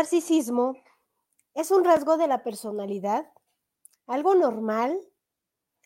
[0.00, 0.78] narcisismo
[1.52, 3.30] es un rasgo de la personalidad,
[4.06, 4.98] algo normal,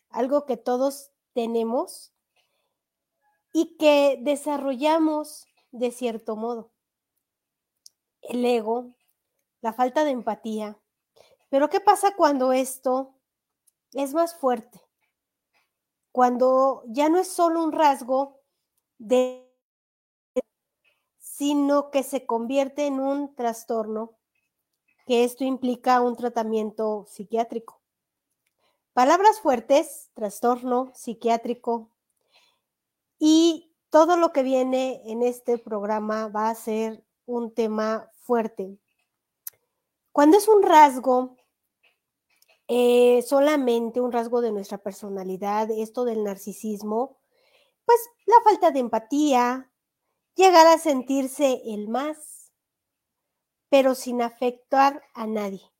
[0.09, 2.13] algo que todos tenemos
[3.51, 6.71] y que desarrollamos de cierto modo.
[8.21, 8.95] El ego,
[9.59, 10.79] la falta de empatía.
[11.49, 13.17] Pero ¿qué pasa cuando esto
[13.91, 14.81] es más fuerte?
[16.13, 18.39] Cuando ya no es solo un rasgo
[18.97, 19.44] de
[21.37, 24.13] sino que se convierte en un trastorno,
[25.05, 27.81] que esto implica un tratamiento psiquiátrico.
[28.93, 31.89] Palabras fuertes, trastorno psiquiátrico,
[33.19, 38.77] y todo lo que viene en este programa va a ser un tema fuerte.
[40.13, 41.35] Cuando es un rasgo,
[42.69, 47.17] eh, solamente un rasgo de nuestra personalidad, esto del narcisismo,
[47.83, 49.69] pues la falta de empatía,
[50.35, 52.51] llegar a sentirse el más,
[53.69, 55.71] pero sin afectar a nadie.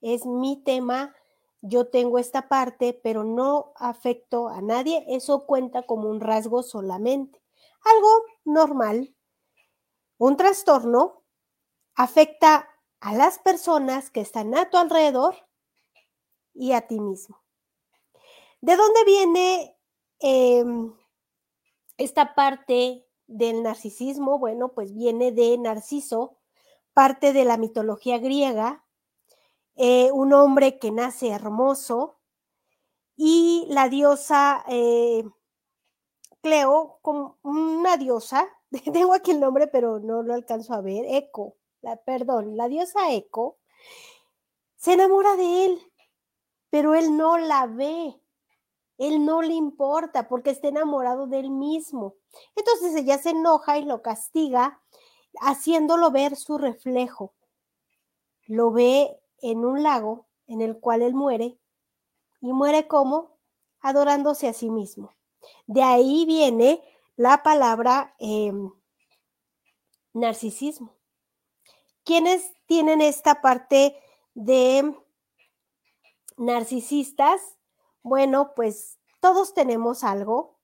[0.00, 1.14] Es mi tema
[1.60, 7.42] yo tengo esta parte, pero no afecto a nadie, eso cuenta como un rasgo solamente.
[7.82, 8.08] Algo
[8.44, 9.14] normal.
[10.18, 11.24] Un trastorno
[11.94, 12.68] afecta
[13.00, 15.34] a las personas que están a tu alrededor
[16.54, 17.42] y a ti mismo.
[18.60, 19.76] ¿De dónde viene
[20.20, 20.92] em,
[21.96, 24.38] esta parte del narcisismo?
[24.40, 26.36] Bueno, pues viene de Narciso,
[26.92, 28.84] parte de la mitología griega,
[29.76, 32.18] eh, un hombre que nace hermoso
[33.14, 35.24] y la diosa eh,
[36.42, 38.48] Cleo, como una diosa,
[38.92, 43.12] tengo aquí el nombre pero no lo alcanzo a ver, Eco, la, perdón, la diosa
[43.12, 43.58] Eco,
[44.76, 45.78] se enamora de él,
[46.70, 48.20] pero él no la ve,
[48.98, 52.16] él no le importa porque está enamorado de él mismo.
[52.56, 54.82] Entonces ella se enoja y lo castiga
[55.40, 57.32] haciéndolo ver su reflejo.
[58.46, 61.58] Lo ve en un lago en el cual él muere
[62.40, 63.38] y muere como
[63.80, 65.14] adorándose a sí mismo.
[65.66, 66.82] De ahí viene
[67.16, 68.72] la palabra em,
[70.12, 70.96] narcisismo.
[72.04, 73.96] ¿Quiénes tienen esta parte
[74.34, 74.94] de
[76.36, 77.57] narcisistas?
[78.08, 80.56] Bueno, pues todos tenemos algo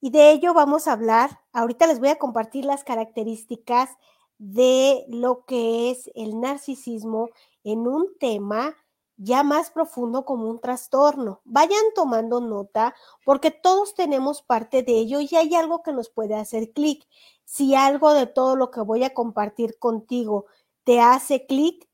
[0.00, 1.40] y de ello vamos a hablar.
[1.52, 3.90] Ahorita les voy a compartir las características
[4.38, 7.30] de lo que es el narcisismo
[7.64, 8.76] en un tema
[9.16, 11.40] ya más profundo como un trastorno.
[11.44, 12.94] Vayan tomando nota
[13.24, 17.04] porque todos tenemos parte de ello y hay algo que nos puede hacer clic.
[17.44, 20.46] Si algo de todo lo que voy a compartir contigo
[20.84, 21.88] te hace clic,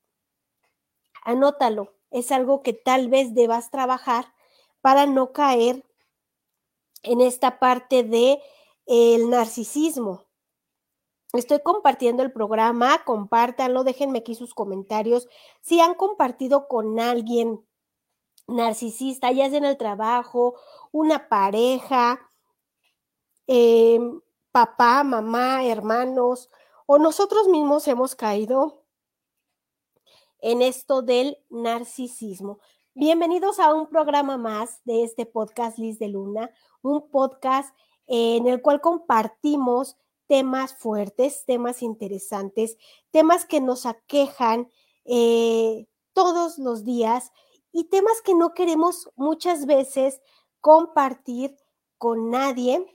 [1.23, 1.95] anótalo.
[2.11, 4.27] Es algo que tal vez debas trabajar
[4.83, 5.81] para no caer
[7.03, 8.41] en esta parte de
[9.29, 10.25] narcisismo.
[11.31, 15.29] Estoy compartiendo el programa, compártanlo, déjenme aquí sus comentarios.
[15.61, 17.65] Si han compartido con alguien
[18.45, 20.55] narcisista, ya sea en el trabajo,
[20.91, 22.19] una pareja,
[23.47, 24.19] em,
[24.51, 26.49] papá, mamá, hermanos,
[26.87, 28.83] o nosotros mismos hemos caído
[30.41, 32.59] en esto del narcisismo.
[32.95, 36.51] Bienvenidos a un programa más de este podcast Liz de Luna,
[36.83, 42.77] un podcast en el cual compartimos temas fuertes, temas interesantes,
[43.09, 44.69] temas que nos aquejan
[45.05, 47.31] eh, todos los días
[47.71, 50.21] y temas que no queremos muchas veces
[50.61, 51.57] compartir
[51.97, 52.85] con nadie,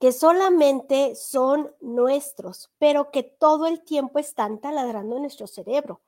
[0.00, 6.00] que solamente son nuestros, pero que todo el tiempo están taladrando en nuestro cerebro.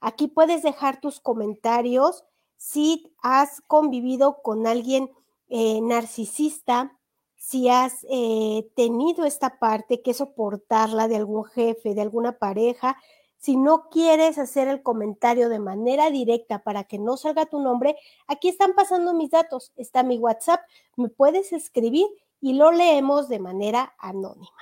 [0.00, 2.24] Aquí puedes dejar tus comentarios
[2.56, 5.10] si has convivido con alguien
[5.48, 6.98] eh, narcisista,
[7.36, 12.96] si has eh, tenido esta parte que soportarla de algún jefe, de alguna pareja,
[13.38, 17.96] si no quieres hacer el comentario de manera directa para que no salga tu nombre,
[18.26, 20.62] aquí están pasando mis datos, está mi WhatsApp,
[20.96, 22.06] me puedes escribir
[22.40, 24.56] y lo leemos de manera anónima.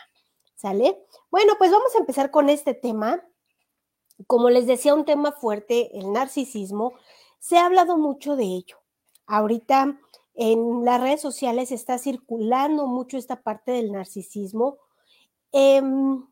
[0.55, 1.03] ¿Sale?
[1.31, 3.23] Bueno, pues vamos a empezar con este tema.
[4.27, 6.93] Como les decía, un tema fuerte, el narcisismo.
[7.39, 8.79] Se ha hablado mucho de ello.
[9.27, 9.99] Ahorita
[10.35, 14.79] en las redes sociales está circulando mucho esta parte del narcisismo.
[15.53, 16.27] Em,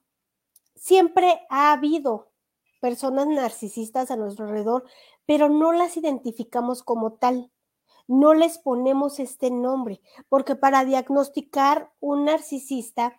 [0.74, 2.32] siempre ha habido
[2.80, 4.84] personas narcisistas a nuestro alrededor,
[5.24, 7.52] pero no las identificamos como tal.
[8.08, 13.16] No les ponemos este nombre, porque para diagnosticar un narcisista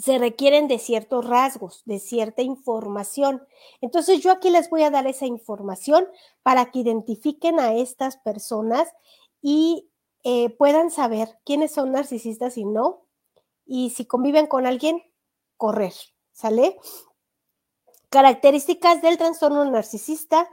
[0.00, 3.46] se requieren de ciertos rasgos, de cierta información.
[3.80, 6.06] Entonces yo aquí les voy a dar esa información
[6.42, 8.88] para que identifiquen a estas personas
[9.42, 9.88] y
[10.24, 13.06] eh, puedan saber quiénes son narcisistas y no,
[13.66, 15.02] y si conviven con alguien,
[15.56, 15.92] correr,
[16.32, 16.78] ¿sale?
[18.10, 20.48] Características del trastorno narcisista.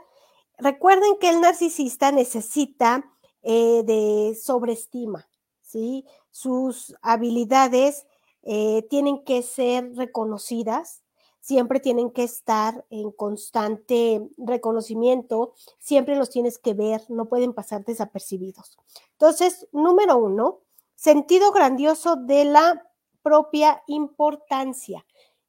[0.57, 3.03] Recuerden que el narcisista necesita
[3.44, 5.27] eh, de sobreestima,
[5.62, 6.06] ¿sí?
[6.31, 8.06] Sus habilidades
[8.45, 11.03] eh, tienen que ser reconocidas,
[11.42, 17.83] siempre tienen que estar en constante reconocimiento, siempre los tienes que ver, no pueden pasar
[17.86, 18.77] desapercibidos.
[19.13, 20.62] Entonces, número uno,
[20.95, 25.06] sentido grandioso de la propia importancia.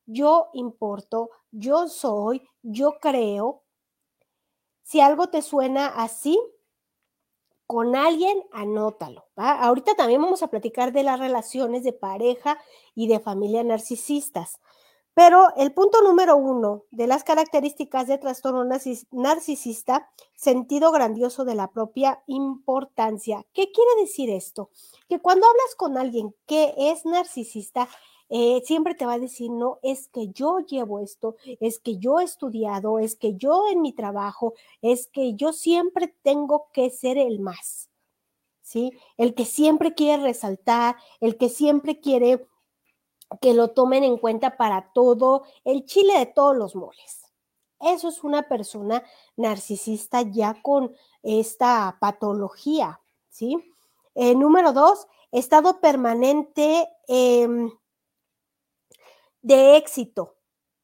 [0.07, 3.63] Yo importo, yo soy, yo creo.
[4.83, 6.41] Si algo te suena así,
[7.67, 9.27] con alguien, anótalo.
[9.37, 12.59] Ahorita también vamos a platicar de las relaciones de pareja
[12.95, 14.61] y de familia narcisistas.
[15.15, 18.65] Pero el punto número uno de las características de trastorno
[19.13, 23.47] narcisista, sentido grandioso de la propia importancia.
[23.55, 24.69] ¿Qué quiere decir esto?
[25.09, 27.89] Que cuando hablas con alguien que es narcisista,
[28.29, 32.21] eh, siempre te va a decir, no, es que yo llevo esto, es que yo
[32.21, 37.19] he estudiado, es que yo en mi trabajo, es que yo siempre tengo que ser
[37.19, 37.89] el más,
[38.63, 38.93] ¿sí?
[39.17, 42.47] El que siempre quiere resaltar, el que siempre quiere
[43.41, 47.33] que lo tomen en cuenta para todo, el chile de todos los moles.
[47.81, 49.03] Eso es una persona
[49.37, 53.57] narcisista ya con esta patología, ¿sí?
[54.15, 57.71] Eh, número dos, estado permanente em,
[59.47, 60.35] de éxito.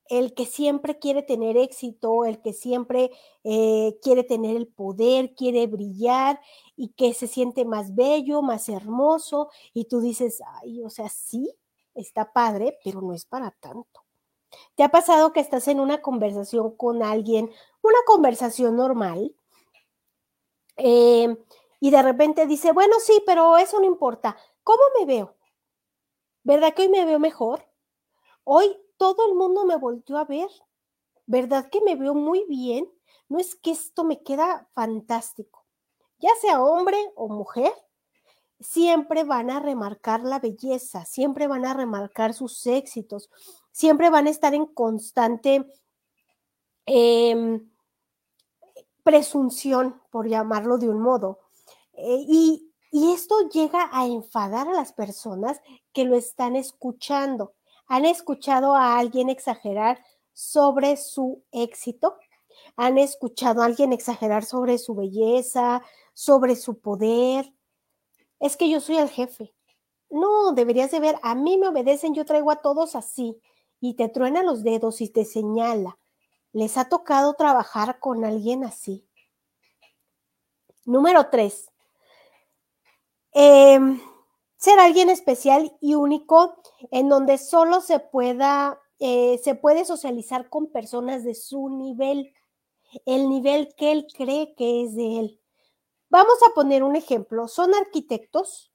[0.09, 3.11] El que siempre quiere tener éxito, el que siempre
[3.45, 6.41] eh, quiere tener el poder, quiere brillar
[6.77, 9.51] y que se siente más bello, más hermoso.
[9.75, 11.53] Y tú dices, ay, o sea, sí,
[11.95, 14.05] está padre, pero no es para tanto.
[14.77, 17.51] ¿Te ha pasado que estás en una conversación con alguien,
[17.83, 19.35] una conversación normal,
[20.77, 21.37] eh,
[21.81, 24.37] y de repente dice, bueno, sí, pero eso no importa.
[24.63, 25.35] ¿Cómo me veo?
[26.45, 27.72] ¿Verdad que hoy me veo mejor?
[28.45, 30.49] Hoy todo el mundo me volvió a ver.
[31.27, 32.91] ¿Verdad que me veo muy bien?
[33.29, 35.65] No es que esto me queda fantástico.
[36.19, 37.73] Ya sea hombre o mujer,
[38.61, 43.31] siempre van a remarcar la belleza, siempre van a remarcar sus éxitos,
[43.73, 45.67] siempre van a estar en constante
[46.87, 47.71] em,
[49.03, 51.41] presunción, por llamarlo de un modo.
[51.95, 55.61] Eh, y, y esto llega a enfadar a las personas
[55.93, 57.55] que lo están escuchando.
[57.93, 60.03] ¿Han escuchado a alguien exagerar
[60.33, 62.17] sobre su éxito?
[62.77, 65.83] ¿Han escuchado a alguien exagerar sobre su belleza,
[66.15, 67.53] sobre su poder?
[68.41, 69.55] es que yo soy el jefe.
[70.09, 73.39] No, deberías de ver, a mí me obedecen, yo traigo a todos así
[73.79, 75.99] y te truena los dedos y te señala.
[76.53, 79.07] ¿Les ha tocado trabajar con alguien así?
[80.87, 81.71] Número tres,
[83.33, 84.01] em,
[84.63, 86.55] ser alguien especial y único
[86.93, 92.33] en donde solo se pueda, eh, se puede socializar con personas de su nivel,
[93.05, 95.41] el nivel que él cree que es de él.
[96.11, 97.49] Vamos a poner un ejemplo.
[97.49, 98.73] Son arquitectos,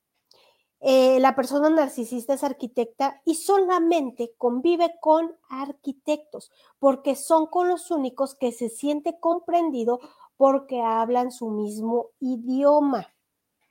[0.82, 7.92] eh, la persona narcisista es arquitecta y solamente convive con arquitectos porque son con los
[7.92, 10.02] únicos que se siente comprendido
[10.36, 13.08] porque hablan su mismo idioma.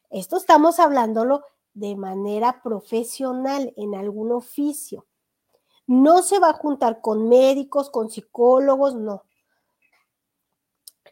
[0.09, 1.43] Esto estamos hablándolo
[1.77, 5.07] de manera profesional en algún oficio.
[5.87, 9.23] No se va a juntar con médicos, con psicólogos, no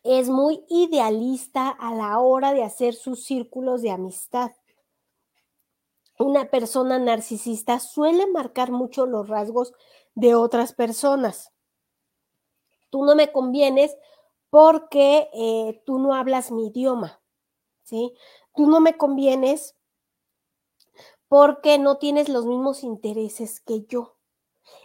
[0.05, 4.53] es muy idealista a la hora de hacer sus círculos de amistad.
[6.19, 9.73] Una persona narcisista suele marcar mucho los rasgos
[10.15, 11.53] de otras personas.
[12.91, 13.97] Tú no me convienes
[14.51, 17.21] porque eh, tú no hablas mi idioma,
[17.83, 18.15] ¿sí?
[18.55, 19.75] Tú no me convienes
[21.35, 24.15] porque no tienes los mismos intereses que yo.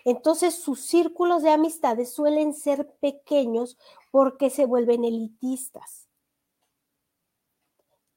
[0.04, 3.78] Entonces sus círculos de amistades suelen ser pequeños
[4.10, 6.10] porque se vuelven elitistas.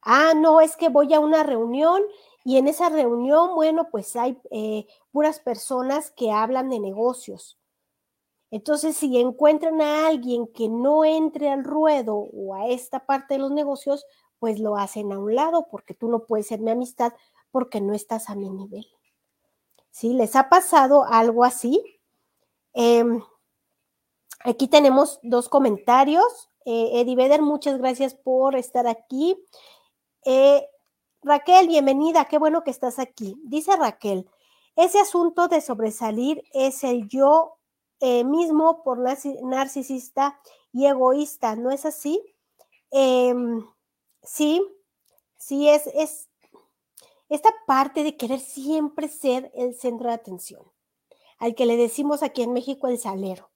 [0.01, 2.01] Ah, no, es que voy a una reunión
[2.43, 7.59] y en esa reunión, bueno, pues hay eh, puras personas que hablan de negocios.
[8.49, 13.41] Entonces, si encuentran a alguien que no entre al ruedo o a esta parte de
[13.41, 14.07] los negocios,
[14.39, 17.13] pues lo hacen a un lado porque tú no puedes ser mi amistad
[17.53, 18.85] porque no estás a mi nivel.
[19.91, 20.13] ¿Sí?
[20.13, 21.81] ¿Les ha pasado algo así?
[22.73, 23.21] Em,
[24.45, 26.49] Aquí tenemos dos comentarios.
[26.65, 29.37] Eh, Eddie muchas gracias por estar aquí.
[30.25, 30.67] Eh,
[31.21, 33.37] Raquel, bienvenida, qué bueno que estás aquí.
[33.45, 34.29] Dice Raquel,
[34.75, 37.57] ese asunto de sobresalir es el yo
[38.01, 40.37] eh, mismo por narcisista
[40.73, 42.21] y egoísta, ¿no es así?
[42.91, 43.65] Em,
[44.23, 44.61] sí,
[45.37, 46.27] sí, es, es
[47.29, 50.63] esta parte de querer siempre ser el centro de atención,
[51.39, 53.51] al que le decimos aquí en México el salero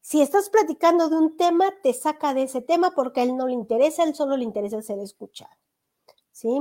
[0.00, 3.46] Si estás platicando de un tema, te saca de ese tema porque a él no
[3.46, 5.52] le interesa, a él solo le interesa ser escuchado.
[6.32, 6.60] ¿Sí?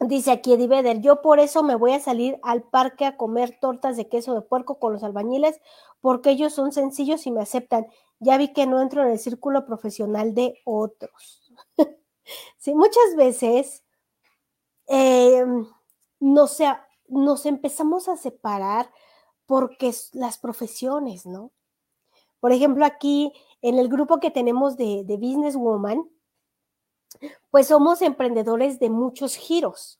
[0.00, 3.58] Dice aquí Eddie Vedder, yo por eso me voy a salir al parque a comer
[3.60, 5.60] tortas de queso de puerco con los albañiles
[6.00, 7.86] porque ellos son sencillos y me aceptan.
[8.18, 11.52] Ya vi que no entro en el círculo profesional de otros.
[12.58, 13.81] sí, muchas veces
[14.94, 15.46] eh,
[16.20, 16.46] no
[17.08, 18.92] nos empezamos a separar
[19.46, 21.50] porque las profesiones, ¿no?
[22.40, 23.32] Por ejemplo, aquí
[23.62, 26.10] en el grupo que tenemos de, de Business Woman,
[27.50, 29.98] pues somos emprendedores de muchos giros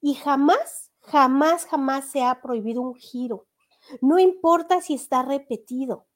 [0.00, 3.46] y jamás, jamás, jamás se ha prohibido un giro.
[4.00, 6.06] No importa si está repetido.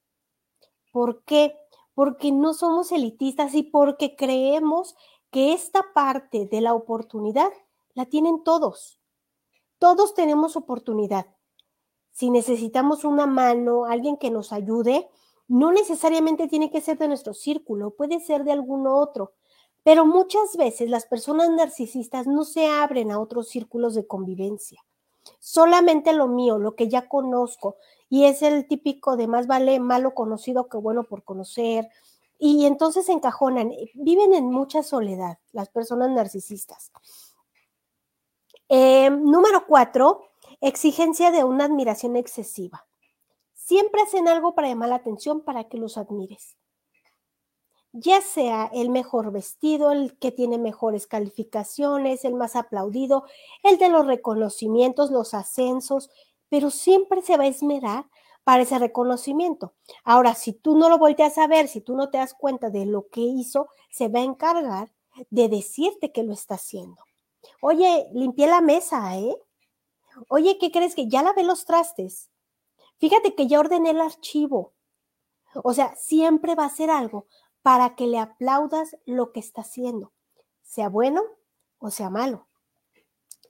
[0.90, 1.54] ¿Por qué?
[1.92, 4.96] Porque no somos elitistas y porque creemos
[5.30, 7.52] que esta parte de la oportunidad
[7.96, 9.00] la tienen todos.
[9.78, 11.26] Todos tenemos oportunidad.
[12.12, 15.08] Si necesitamos una mano, alguien que nos ayude,
[15.48, 19.32] no necesariamente tiene que ser de nuestro círculo, puede ser de algún otro,
[19.82, 24.84] pero muchas veces las personas narcisistas no se abren a otros círculos de convivencia.
[25.38, 27.76] Solamente lo mío, lo que ya conozco,
[28.10, 31.88] y es el típico de más vale malo conocido que bueno por conocer,
[32.38, 36.92] y entonces se encajonan, viven en mucha soledad las personas narcisistas.
[38.68, 40.28] Eh, número cuatro,
[40.60, 42.86] exigencia de una admiración excesiva.
[43.54, 46.56] Siempre hacen algo para llamar la atención para que los admires.
[47.92, 53.24] Ya sea el mejor vestido, el que tiene mejores calificaciones, el más aplaudido,
[53.62, 56.10] el de los reconocimientos, los ascensos,
[56.48, 58.06] pero siempre se va a esmerar
[58.44, 59.74] para ese reconocimiento.
[60.04, 62.84] Ahora, si tú no lo volteas a ver, si tú no te das cuenta de
[62.84, 64.92] lo que hizo, se va a encargar
[65.30, 67.02] de decirte que lo está haciendo.
[67.60, 69.36] Oye, limpié la mesa, ¿eh?
[70.28, 72.30] Oye, ¿qué crees que ya lavé los trastes?
[72.98, 74.72] Fíjate que ya ordené el archivo.
[75.62, 77.26] O sea, siempre va a ser algo
[77.62, 80.12] para que le aplaudas lo que está haciendo,
[80.62, 81.22] sea bueno
[81.78, 82.46] o sea malo.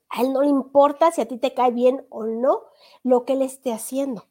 [0.09, 2.63] A él no le importa si a ti te cae bien o no
[3.03, 4.27] lo que él esté haciendo.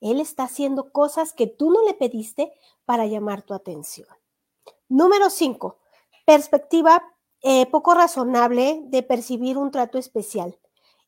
[0.00, 2.52] Él está haciendo cosas que tú no le pediste
[2.84, 4.08] para llamar tu atención.
[4.88, 5.78] Número 5.
[6.24, 7.02] Perspectiva
[7.42, 10.58] eh, poco razonable de percibir un trato especial.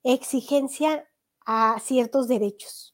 [0.03, 1.09] Exigencia
[1.45, 2.93] a ciertos derechos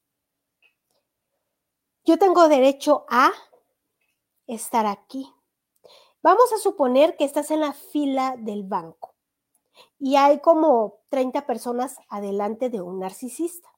[2.08, 3.32] yo tengo derecho a
[4.46, 5.30] estar aquí.
[6.22, 9.14] Vamos a suponer que estás en la fila del banco
[9.98, 13.68] y hay como 30 personas adelante de un narcisista.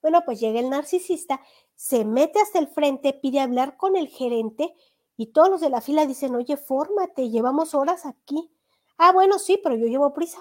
[0.00, 1.42] Bueno, pues llega el narcisista,
[1.74, 4.72] se mete hasta el frente, pide hablar con el gerente
[5.18, 8.50] y todos los de la fila dicen, oye, fórmate, llevamos horas aquí.
[8.98, 10.38] Ah, bueno, sí, pero yo llevo prisa.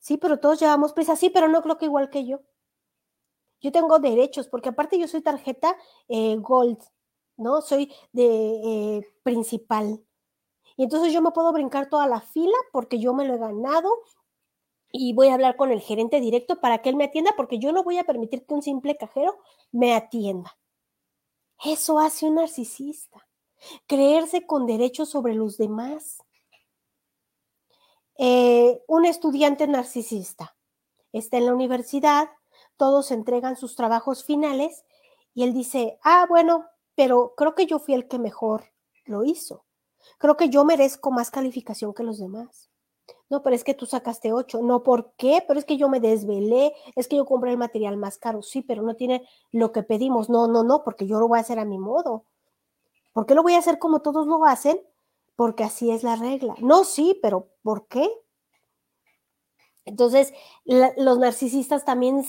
[0.00, 1.16] Sí, pero todos llevamos prisa.
[1.16, 2.40] Sí, pero no creo que igual que yo
[3.60, 5.76] yo tengo derechos, porque aparte yo soy tarjeta
[6.08, 6.78] eh, Gold,
[7.36, 7.62] ¿no?
[7.62, 8.26] Soy de
[8.98, 10.04] eh, principal.
[10.76, 13.90] Y entonces yo me puedo brincar toda la fila porque yo me lo he ganado
[14.92, 17.72] y voy a hablar con el gerente directo para que él me atienda porque yo
[17.72, 19.38] no voy a permitir que un simple cajero
[19.72, 20.56] me atienda.
[21.64, 23.26] Eso hace un narcisista,
[23.86, 26.21] creerse con derechos sobre los demás.
[28.18, 30.56] Eh, un estudiante narcisista
[31.12, 32.28] está en la universidad,
[32.76, 34.84] todos entregan sus trabajos finales
[35.34, 38.64] y él dice, ah, bueno, pero creo que yo fui el que mejor
[39.04, 39.64] lo hizo.
[40.18, 42.70] Creo que yo merezco más calificación que los demás.
[43.30, 44.60] No, pero es que tú sacaste ocho.
[44.62, 45.42] No, ¿por qué?
[45.46, 48.42] Pero es que yo me desvelé, es que yo compré el material más caro.
[48.42, 50.28] Sí, pero no tiene lo que pedimos.
[50.28, 52.26] No, no, no, porque yo lo voy a hacer a mi modo.
[53.12, 54.80] ¿Por qué lo voy a hacer como todos lo hacen?
[55.36, 56.54] Porque así es la regla.
[56.58, 58.10] No, sí, pero ¿por qué?
[59.84, 60.32] Entonces,
[60.64, 62.24] los narcisistas también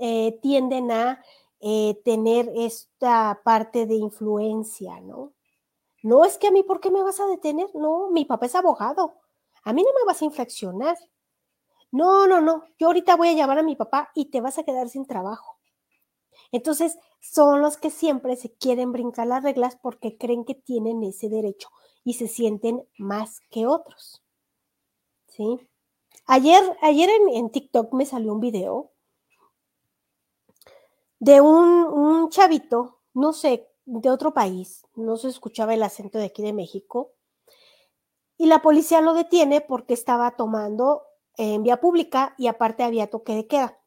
[0.00, 1.22] eh, tienden a
[1.60, 5.32] eh, tener esta parte de influencia, ¿no?
[6.02, 7.68] No es que a mí, ¿por qué me vas a detener?
[7.74, 9.14] No, mi papá es abogado.
[9.64, 10.96] A mí no me vas a infraccionar.
[11.92, 12.64] No, no, no.
[12.78, 15.51] Yo ahorita voy a llamar a mi papá y te vas a quedar sin trabajo.
[16.52, 21.28] Entonces, son los que siempre se quieren brincar las reglas porque creen que tienen ese
[21.28, 21.68] derecho
[22.04, 24.22] y se sienten más que otros.
[25.28, 25.58] ¿Sí?
[26.26, 28.92] Ayer, ayer en, TikTok me salió un video
[31.18, 36.26] de un, un chavito, no sé, de otro país, no se escuchaba el acento de
[36.26, 37.12] aquí de México,
[38.36, 41.02] y la policía lo detiene porque estaba tomando
[41.36, 43.78] en vía pública y aparte había toque de queda.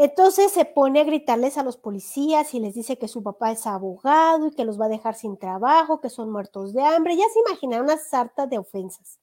[0.00, 3.66] Entonces se pone a gritarles a los policías y les dice que su papá es
[3.66, 7.16] abogado y que los va a dejar sin trabajo, que son muertos de hambre.
[7.16, 9.18] Ya se imaginaron una sarta de ofensas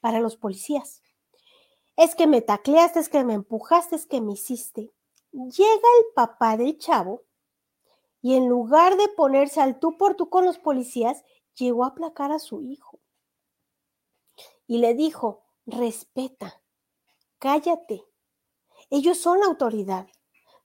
[0.00, 1.02] para los policías.
[1.96, 4.92] Es que me tacleaste, es que me empujaste, es que me hiciste.
[5.32, 7.22] Llega el papá del chavo
[8.20, 12.32] y en lugar de ponerse al tú por tú con los policías, llegó a aplacar
[12.32, 13.00] a su hijo.
[14.66, 16.60] Y le dijo, respeta,
[17.38, 18.04] cállate,
[18.90, 20.06] ellos son la autoridad.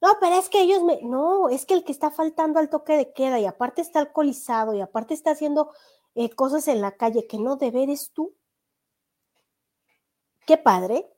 [0.04, 1.02] No, pero es que ellos me...
[1.02, 4.74] No, es que el que está faltando al toque de queda y aparte está alcoholizado
[4.74, 5.72] y aparte está haciendo
[6.14, 8.36] eh, cosas en la calle que no debe eres tú.
[10.46, 11.10] Qué padre,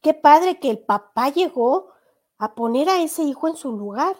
[0.00, 1.92] qué padre que el papá llegó
[2.36, 4.16] a poner a ese hijo en su lugar.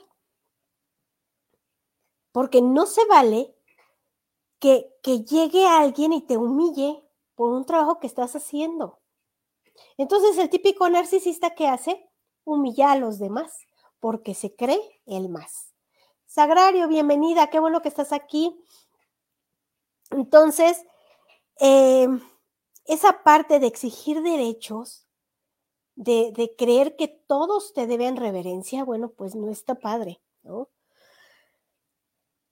[2.31, 3.57] Porque no se vale
[4.61, 7.03] que, que llegue alguien y te humille
[7.35, 9.01] por un trabajo que estás haciendo.
[9.97, 12.09] Entonces el típico narcisista que hace,
[12.45, 13.67] humilla a los demás
[14.01, 15.75] porque se cree el más.
[16.27, 18.59] Sagrario, bienvenida, qué bueno que estás aquí.
[20.11, 20.85] Entonces,
[21.57, 22.21] em,
[22.87, 25.07] esa parte de exigir derechos,
[25.95, 30.69] de, creer que todos te deben reverencia, bueno, pues no está padre, ¿no?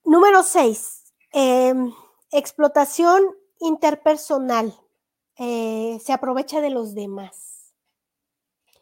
[0.04, 1.92] Número seis, em,
[2.30, 3.22] explotación
[3.60, 4.74] interpersonal.
[5.38, 7.57] Eh, se aprovecha de los demás.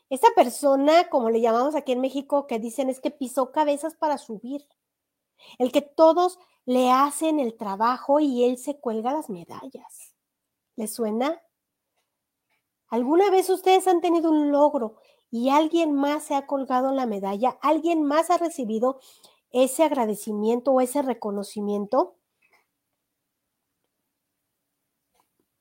[0.09, 4.19] Esa persona, como le llamamos aquí en México, que dicen es que pisó cabezas para
[4.19, 4.67] subir.
[5.59, 10.15] El que todos le hacen el trabajo y él se cuelga las medallas.
[10.77, 11.43] ¿Le suena?
[12.89, 14.97] ¿Alguna vez ustedes han tenido un logro
[15.31, 17.59] y alguien más se ha colgado la medalla?
[17.61, 19.01] ¿Alguien más ha recibido
[19.51, 22.17] ese agradecimiento o ese reconocimiento.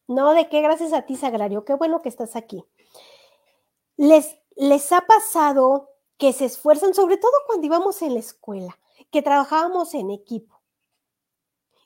[0.08, 2.64] No, de qué, gracias a ti, Sagrario, qué bueno que estás aquí.
[3.98, 8.80] Les, les ha pasado que se esfuerzan, sobre todo cuando íbamos en la escuela,
[9.12, 10.62] que trabajábamos en equipo.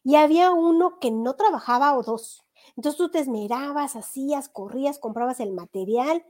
[0.03, 2.45] Y había uno que no trabajaba o dos.
[2.75, 6.25] Entonces tú te esmerabas, hacías, corrías, comprabas el material,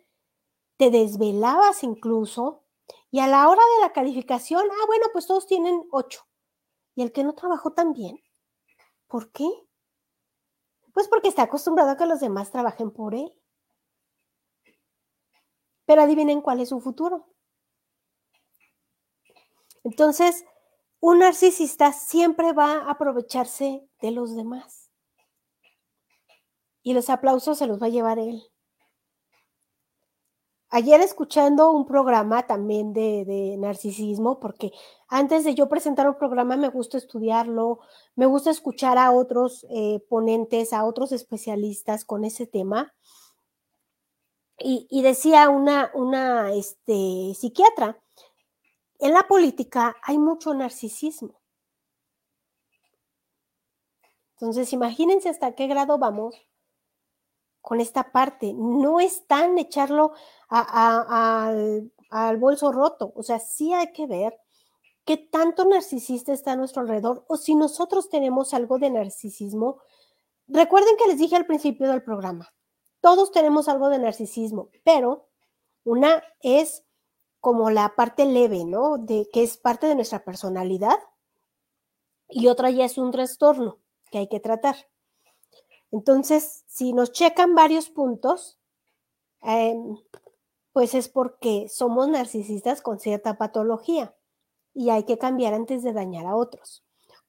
[0.77, 2.63] te desvelabas incluso
[3.11, 6.25] y a la hora de la calificación, ah, bueno, pues todos tienen ocho.
[6.95, 8.21] ¿Y el que no trabajó también?
[9.07, 9.47] ¿Por qué?
[10.93, 13.33] Pues porque está acostumbrado a que los demás trabajen por él.
[15.89, 17.25] Pero adivinen cuál es su futuro.
[19.83, 20.45] Entonces,
[20.99, 24.91] un narcisista siempre va a aprovecharse de los demás.
[26.83, 28.43] Y los aplausos se los va a llevar él.
[30.69, 34.71] Ayer escuchando un programa también de, narcisismo, porque
[35.07, 37.79] antes de yo presentar un programa me gusta estudiarlo,
[38.13, 42.93] me gusta escuchar a otros eh, ponentes, a otros especialistas con ese tema.
[44.59, 47.97] Y, decía una, una este, psiquiatra,
[48.99, 51.39] en la política hay mucho narcisismo.
[54.33, 56.35] Entonces, imagínense hasta qué grado vamos
[57.61, 58.53] con esta parte.
[58.53, 60.13] No es tan echarlo
[60.49, 63.11] al, al bolso roto.
[63.15, 64.37] O sea, sí hay que ver
[65.05, 69.81] qué tanto narcisista está a nuestro alrededor o si nosotros tenemos algo de narcisismo.
[70.47, 72.49] Recuerden que les dije al principio del programa,
[73.01, 75.27] todos tenemos algo de narcisismo, pero
[75.83, 76.83] una es
[77.39, 78.97] como la parte leve, ¿no?
[78.97, 80.97] De que es parte de nuestra personalidad
[82.27, 83.79] y otra ya es un trastorno
[84.11, 84.75] que hay que tratar.
[85.91, 88.59] Entonces, si nos checan varios puntos,
[89.41, 89.97] em,
[90.73, 94.15] pues es porque somos narcisistas con cierta patología
[94.73, 96.83] y hay que cambiar antes de dañar a otros.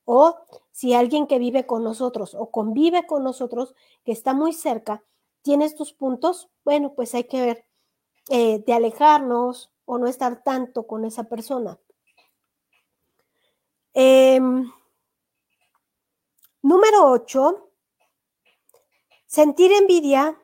[0.05, 0.37] O
[0.73, 5.05] si alguien que vive con nosotros o convive con nosotros, que está muy cerca,
[5.43, 7.67] tiene estos puntos, bueno, pues hay que ver
[8.29, 11.79] eh, de alejarnos o no estar tanto con esa persona.
[13.93, 14.71] Em,
[16.63, 17.71] número 8
[19.31, 20.37] Sentir envidia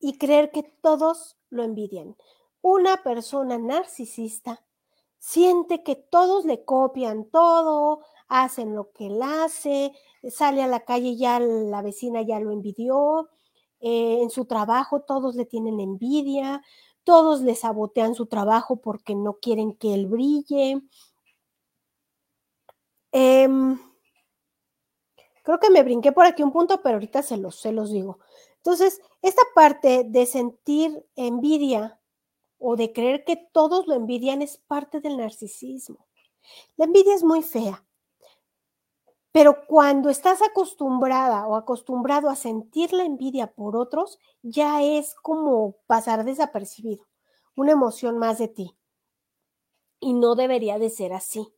[0.00, 2.14] y creer que todos lo envidian.
[2.60, 4.62] Una persona narcisista
[5.18, 9.92] siente que todos le copian todo, hacen lo que él hace,
[10.28, 13.30] sale a la calle ya la vecina ya lo envidió,
[13.80, 16.62] eh, en su trabajo todos le tienen envidia,
[17.04, 20.82] todos le sabotean su trabajo porque no quieren que él brille.
[23.12, 23.78] Em,
[25.42, 28.18] Creo que me brinqué por aquí un punto, pero ahorita se los, se los digo.
[28.56, 31.98] Entonces, esta parte de sentir envidia
[32.58, 36.06] o de creer que todos lo envidian es parte del narcisismo.
[36.76, 37.84] La envidia es muy fea,
[39.32, 45.76] pero cuando estás acostumbrada o acostumbrado a sentir la envidia por otros, ya es como
[45.86, 47.06] pasar desapercibido,
[47.54, 48.76] una emoción más de ti.
[50.00, 51.52] Y no debería de ser así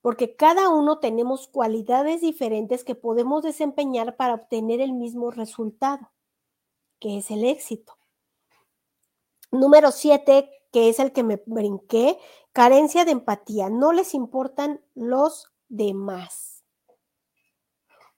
[0.00, 6.10] porque cada uno tenemos cualidades diferentes que podemos desempeñar para obtener el mismo resultado,
[7.00, 7.96] que es el éxito.
[9.50, 12.18] Número siete, que es el que me brinqué,
[12.52, 16.47] carencia de empatía, no les importan los demás.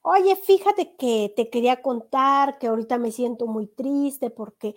[0.03, 4.75] Oye, fíjate que te quería contar que ahorita me siento muy triste porque,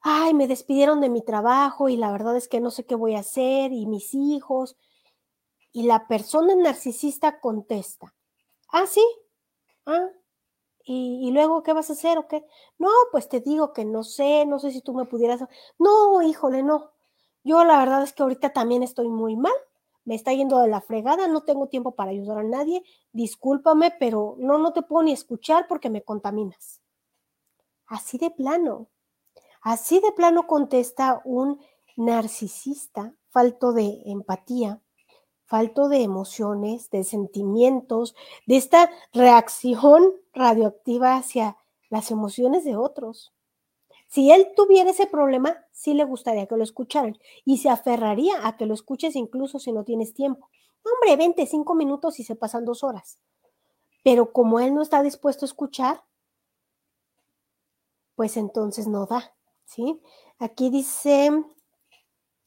[0.00, 3.14] ay, me despidieron de mi trabajo y la verdad es que no sé qué voy
[3.14, 4.76] a hacer y mis hijos.
[5.72, 8.14] Y la persona narcisista contesta,
[8.72, 9.02] ah, sí,
[9.86, 10.08] ah,
[10.88, 12.46] ¿Y, luego qué vas a hacer o qué?
[12.78, 15.40] No, pues te digo que no sé, no sé si tú me pudieras.
[15.78, 16.92] No, híjole, no.
[17.44, 19.52] Yo la verdad es que ahorita también estoy muy mal,
[20.06, 24.36] me está yendo de la fregada, no tengo tiempo para ayudar a nadie, discúlpame, pero
[24.38, 26.80] no, no te puedo ni escuchar porque me contaminas.
[27.86, 28.88] Así de plano,
[29.60, 31.60] así de plano contesta un
[31.96, 34.80] narcisista, falto de empatía,
[35.44, 38.14] falto de emociones, de sentimientos,
[38.46, 41.56] de esta reacción radioactiva hacia
[41.90, 43.32] las emociones de otros.
[44.08, 48.56] Si él tuviera ese problema, sí le gustaría que lo escucharan y se aferraría a
[48.56, 50.48] que lo escuches incluso si no tienes tiempo.
[50.84, 53.18] Hombre, 25 minutos y se pasan dos horas.
[54.04, 56.04] Pero como él no está dispuesto a escuchar,
[58.14, 60.00] pues entonces no da, ¿sí?
[60.38, 61.30] Aquí dice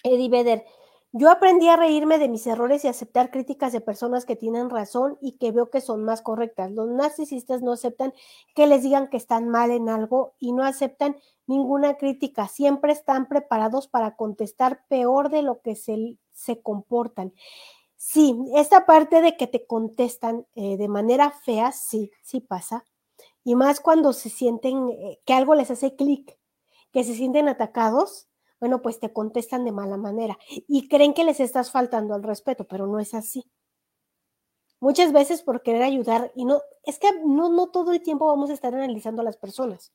[0.04, 0.66] Eddie Vedder,
[1.12, 5.18] yo aprendí a reírme de mis errores y aceptar críticas de personas que tienen razón
[5.22, 6.72] y que veo que son más correctas.
[6.72, 8.14] Los narcisistas no aceptan
[8.54, 11.18] que les digan que están mal en algo y no aceptan
[11.48, 12.48] ninguna crítica.
[12.48, 17.34] Siempre están preparados para contestar peor de lo que se, comportan.
[17.98, 22.86] Sí, esta parte de que te contestan eh, de manera fea, sí, sí pasa.
[23.44, 26.38] Y más cuando se sienten eh, que algo les hace clic,
[26.92, 28.29] que se sienten atacados
[28.60, 32.66] bueno, pues te contestan de mala manera y creen que les estás faltando al respeto,
[32.66, 33.50] pero no es así.
[34.82, 38.50] Muchas veces por querer ayudar y no, es que no, no todo el tiempo vamos
[38.50, 39.92] a estar analizando a las personas.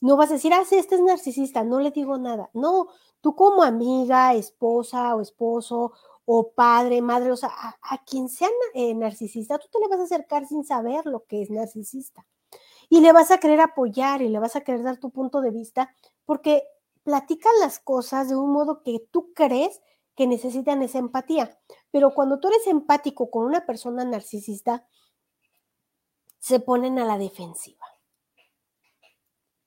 [0.00, 2.50] No vas a decir, ah, sí, este es narcisista, no le digo nada.
[2.52, 2.88] No,
[3.20, 5.92] tú como amiga, esposa o esposo
[6.26, 7.50] o padre, madre, o sea,
[7.82, 11.42] a, quien sea eh, narcisista, tú te le vas a acercar sin saber lo que
[11.42, 12.26] es narcisista.
[12.88, 15.50] Y le vas a querer apoyar y le vas a querer dar tu punto de
[15.50, 16.64] vista porque
[17.06, 19.80] platican las cosas de un modo que tú crees
[20.16, 21.56] que necesitan esa empatía.
[21.92, 24.88] Pero cuando tú eres empático con una persona narcisista,
[26.40, 27.86] se ponen a la defensiva.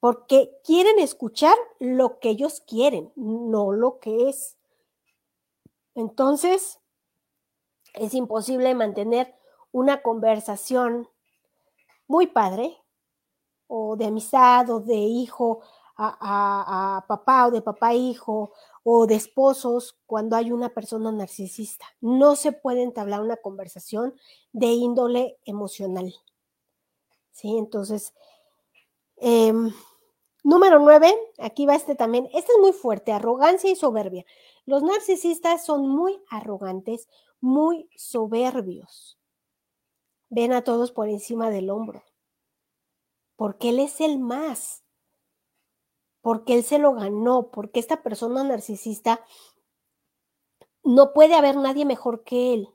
[0.02, 4.58] Porque quieren escuchar lo que ellos quieren, no lo que es.
[5.96, 6.82] Entonces,
[7.94, 9.34] es imposible mantener
[9.72, 11.08] una conversación
[12.06, 12.76] muy padre,
[13.68, 15.62] o de amistad, o de hijo,
[16.00, 21.86] a, papá o de papá hijo o de esposos cuando hay una persona narcisista.
[22.00, 24.16] No se puede entablar una conversación
[24.54, 26.14] de índole emocional.
[27.32, 27.58] ¿Sí?
[27.58, 28.14] Entonces,
[29.18, 29.72] em,
[30.44, 32.26] número nueve, aquí va este también.
[32.34, 34.26] Este es muy fuerte, arrogancia y soberbia.
[34.66, 37.08] Los narcisistas son muy arrogantes,
[37.42, 39.20] muy soberbios.
[40.30, 42.04] Ven a todos por encima del hombro,
[43.36, 44.84] porque él es el más
[46.22, 49.24] porque él se lo ganó, porque esta persona narcisista
[50.84, 52.70] no puede haber nadie mejor que él.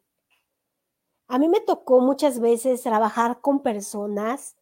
[1.26, 4.56] A mí me tocó muchas veces trabajar con personas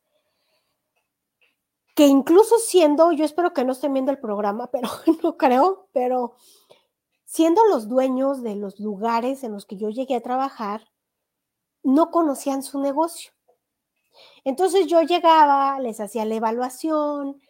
[1.94, 4.88] que incluso siendo, yo espero que no estén viendo el programa, pero
[5.22, 6.34] no creo, pero
[7.24, 10.88] siendo los dueños de los lugares en los que yo llegué a trabajar,
[11.82, 13.32] no conocían su negocio.
[14.44, 17.40] Entonces yo llegaba, les hacía la evaluación,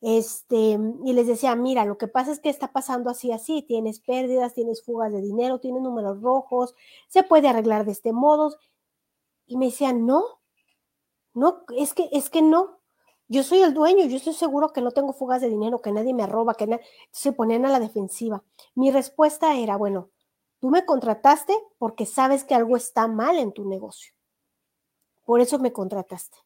[0.00, 4.00] este, y les decía, mira, lo que pasa es que está pasando así, así, tienes
[4.00, 6.74] pérdidas, tienes fugas de dinero, tienes números rojos,
[7.08, 8.56] se puede arreglar de este modo.
[9.46, 10.24] Y me decían, no,
[11.34, 12.80] no, es que, es que no,
[13.28, 16.12] yo soy el dueño, yo estoy seguro que no tengo fugas de dinero, que nadie
[16.14, 16.80] me roba, que
[17.12, 18.42] se ponían a la defensiva.
[18.74, 20.10] Mi respuesta era, bueno,
[20.58, 24.12] tú me contrataste porque sabes que algo está mal en tu negocio.
[25.24, 26.38] Por eso me contrataste.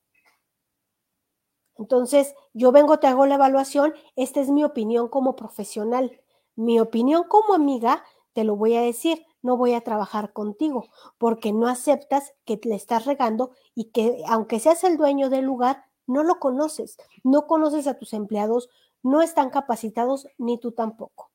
[1.77, 6.21] Entonces, yo vengo, te hago la evaluación, esta es mi opinión como profesional.
[6.57, 11.53] Mi opinión como amiga, te lo voy a decir, no voy a trabajar contigo porque
[11.53, 16.23] no aceptas que le estás regando y que aunque seas el dueño del lugar, no
[16.23, 18.69] lo conoces, no conoces a tus empleados,
[19.03, 21.31] no están capacitados ni tú tampoco.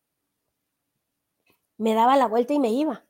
[1.77, 3.05] Me daba la vuelta y me iba.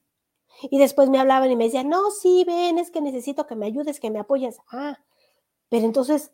[0.63, 3.67] Y después me hablaban y me decían, no, sí, ven, es que necesito que me
[3.67, 4.59] ayudes, que me apoyes.
[4.71, 4.97] Ah,
[5.69, 6.33] pero entonces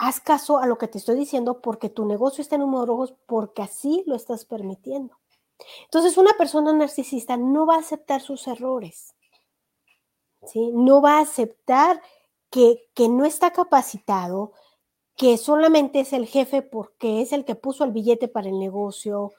[0.00, 3.14] haz caso a lo que te estoy diciendo porque tu negocio está en números rojos
[3.26, 5.18] porque así lo estás permitiendo.
[5.84, 9.14] Entonces, una persona narcisista no va a aceptar sus errores,
[10.46, 10.70] ¿sí?
[10.72, 12.00] No va a aceptar
[12.48, 14.52] que, que no está capacitado,
[15.16, 19.32] que solamente es el jefe porque es el que puso el billete para el negocio,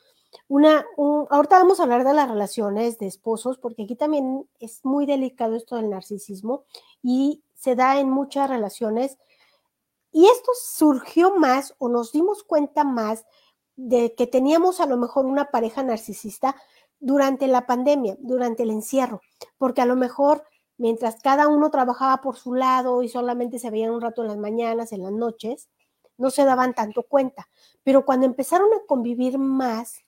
[0.47, 5.05] una, ahorita vamos a hablar de las relaciones de esposos, porque aquí también es muy
[5.05, 6.63] delicado esto del narcisismo
[7.01, 9.17] y se da en muchas relaciones.
[10.11, 13.25] Y esto surgió más o nos dimos cuenta más
[13.75, 16.55] de que teníamos a lo mejor una pareja narcisista
[16.99, 19.21] durante la pandemia, durante el encierro,
[19.57, 20.43] porque a lo mejor
[20.77, 24.37] mientras cada uno trabajaba por su lado y solamente se veían un rato en las
[24.37, 25.69] mañanas, en las noches,
[26.17, 27.47] no se daban tanto cuenta.
[27.83, 30.03] Pero cuando empezaron a convivir más,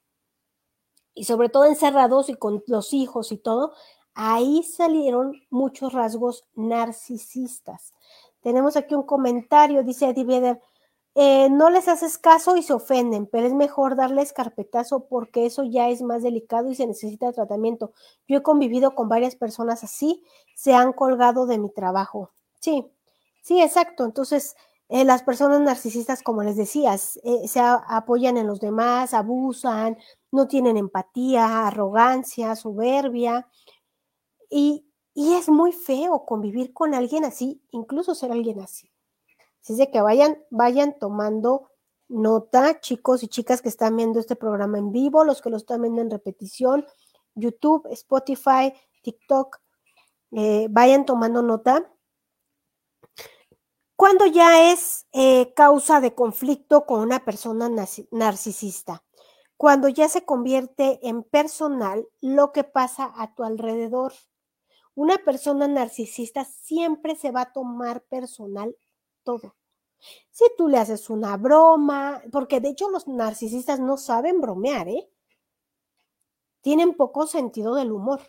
[1.16, 3.74] y sobre todo encerrados y con los hijos y todo,
[4.14, 7.94] ahí salieron muchos rasgos narcisistas.
[8.44, 10.62] Tenemos aquí un comentario, dice Eddie Vedder,
[11.16, 15.64] eh, no les haces caso y se ofenden, pero es mejor darles carpetazo porque eso
[15.64, 17.94] ya es más delicado y se necesita tratamiento.
[18.28, 20.24] Yo he convivido con varias personas así,
[20.56, 22.32] se han colgado de mi trabajo.
[22.60, 22.86] Sí,
[23.44, 24.06] sí, exacto.
[24.06, 24.56] Entonces,
[24.90, 29.98] eh, las personas narcisistas, como les decías, eh, se apoyan en los demás, abusan,
[30.32, 33.48] no tienen empatía, arrogancia, soberbia.
[34.50, 38.92] Y, es muy feo convivir con alguien así, incluso ser alguien así.
[39.62, 41.70] Así de que vayan, vayan tomando
[42.10, 45.82] nota, chicos y chicas que están viendo este programa en vivo, los que lo están
[45.82, 46.86] viendo en repetición,
[47.36, 49.58] YouTube, Spotify, TikTok,
[50.32, 51.90] eh, vayan tomando nota.
[53.96, 57.70] Cuando ya es eh, causa de conflicto con una persona
[58.12, 59.04] narcisista,
[59.58, 64.14] cuando ya se convierte en personal lo que pasa a tu alrededor.
[64.96, 68.76] Una persona narcisista siempre se va a tomar personal
[69.24, 69.56] todo.
[70.32, 75.10] Si tú le haces una broma, porque de hecho los narcisistas no saben bromear, ¿eh?
[76.62, 78.22] Tienen poco sentido del humor.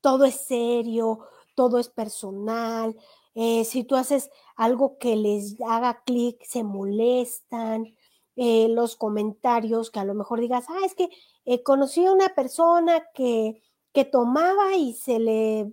[0.00, 1.20] Todo es serio,
[1.54, 2.96] todo es personal.
[3.34, 7.94] Eh, si tú haces algo que les haga clic, se molestan.
[8.36, 11.08] Eh, los comentarios, que a lo mejor digas, ah, es que
[11.44, 13.62] eh, conocí a una persona que,
[13.94, 15.72] que tomaba y se le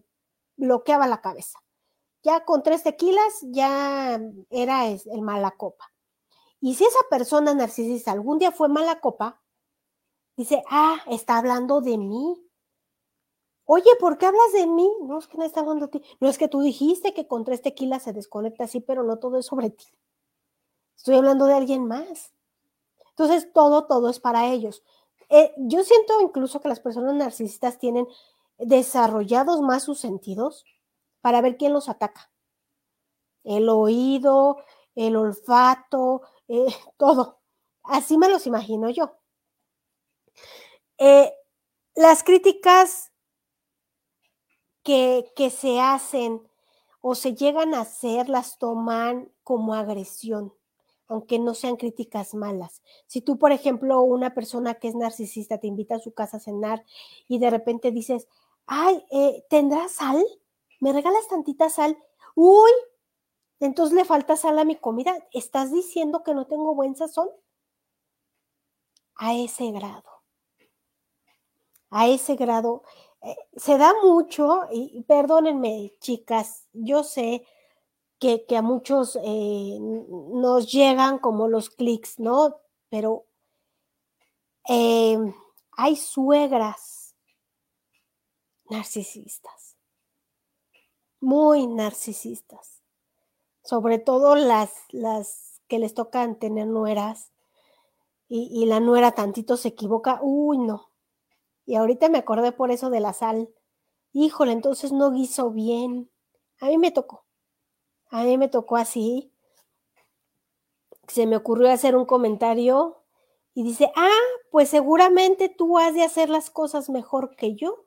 [0.55, 1.59] bloqueaba la cabeza.
[2.23, 5.91] Ya con tres tequilas ya era el mala copa.
[6.61, 9.41] Y si esa persona narcisista algún día fue mala copa,
[10.37, 12.47] dice, ah, está hablando de mí.
[13.65, 14.87] Oye, ¿por qué hablas de mí?
[15.01, 16.05] No es que no está hablando de ti.
[16.19, 19.39] No es que tú dijiste que con tres tequilas se desconecta así, pero no todo
[19.39, 19.87] es sobre ti.
[20.95, 22.31] Estoy hablando de alguien más.
[23.09, 24.83] Entonces, todo, todo es para ellos.
[25.31, 28.05] Eh, yo siento incluso que las personas narcisistas tienen
[28.57, 30.65] desarrollados más sus sentidos
[31.21, 32.29] para ver quién los ataca.
[33.45, 34.57] El oído,
[34.93, 36.65] el olfato, eh,
[36.97, 37.39] todo.
[37.83, 39.15] Así me los imagino yo.
[40.97, 41.33] Eh,
[41.95, 43.13] las críticas
[44.83, 46.45] que, que se hacen
[46.99, 50.53] o se llegan a hacer las toman como agresión
[51.11, 52.81] aunque no sean críticas malas.
[53.05, 56.39] Si tú, por ejemplo, una persona que es narcisista te invita a su casa a
[56.39, 56.85] cenar
[57.27, 58.29] y de repente dices,
[58.65, 60.23] ay, eh, ¿tendrás sal?
[60.79, 61.97] ¿Me regalas tantita sal?
[62.33, 62.71] Uy,
[63.59, 65.13] entonces le falta sal a mi comida.
[65.33, 67.29] ¿Estás diciendo que no tengo buen sazón?
[69.15, 70.23] A ese grado.
[71.89, 72.83] A ese grado.
[73.21, 77.45] Eh, se da mucho, y perdónenme, chicas, yo sé
[78.21, 82.61] que, a muchos eh, nos llegan como los clics, ¿no?
[82.89, 83.25] Pero
[84.69, 85.17] eh,
[85.71, 87.15] hay suegras
[88.69, 89.75] narcisistas,
[91.19, 92.83] muy narcisistas,
[93.63, 97.31] sobre todo las, las que les tocan tener nueras
[98.29, 100.91] y, y la nuera tantito se equivoca, uy, no.
[101.65, 103.49] Y ahorita me acordé por eso de la sal.
[104.13, 106.11] Híjole, entonces no guiso bien.
[106.59, 107.20] A mí me tocó.
[108.11, 109.31] A mí me tocó así.
[111.07, 113.03] Se me ocurrió hacer un comentario
[113.53, 114.09] y dice, ah,
[114.51, 117.85] pues seguramente tú has de hacer las cosas mejor que yo.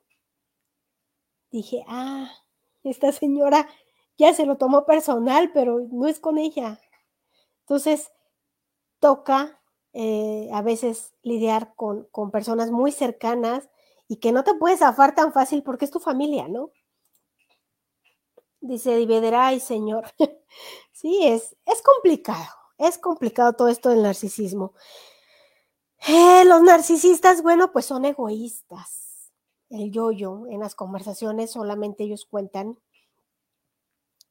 [1.50, 2.30] Dije, ah,
[2.82, 3.68] esta señora
[4.18, 6.80] ya se lo tomó personal, pero no es con ella.
[7.60, 8.10] Entonces,
[9.00, 9.60] toca
[9.92, 13.68] eh, a veces lidiar con, con personas muy cercanas
[14.08, 16.70] y que no te puedes zafar tan fácil porque es tu familia, ¿no?
[18.64, 20.04] Dice ay Señor.
[20.92, 24.74] sí, es, es complicado, es complicado todo esto del narcisismo.
[26.06, 29.32] Eh, los narcisistas, bueno, pues son egoístas.
[29.70, 32.78] El yo-yo, en las conversaciones solamente ellos cuentan.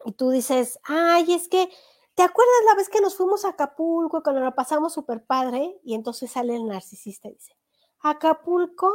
[0.05, 1.69] Y tú dices, ay, es que,
[2.13, 5.79] ¿te acuerdas la vez que nos fuimos a Acapulco cuando lo pasamos súper padre?
[5.83, 7.55] Y entonces sale el narcisista y dice,
[7.99, 8.87] ¿Acapulco?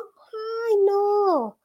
[0.68, 1.58] Ay, no,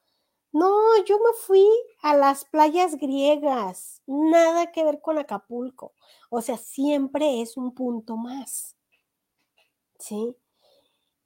[0.54, 1.66] no, yo me fui
[2.02, 5.92] a las playas griegas, nada que ver con Acapulco.
[6.30, 8.76] O sea, siempre es un punto más.
[9.98, 10.36] ¿Sí?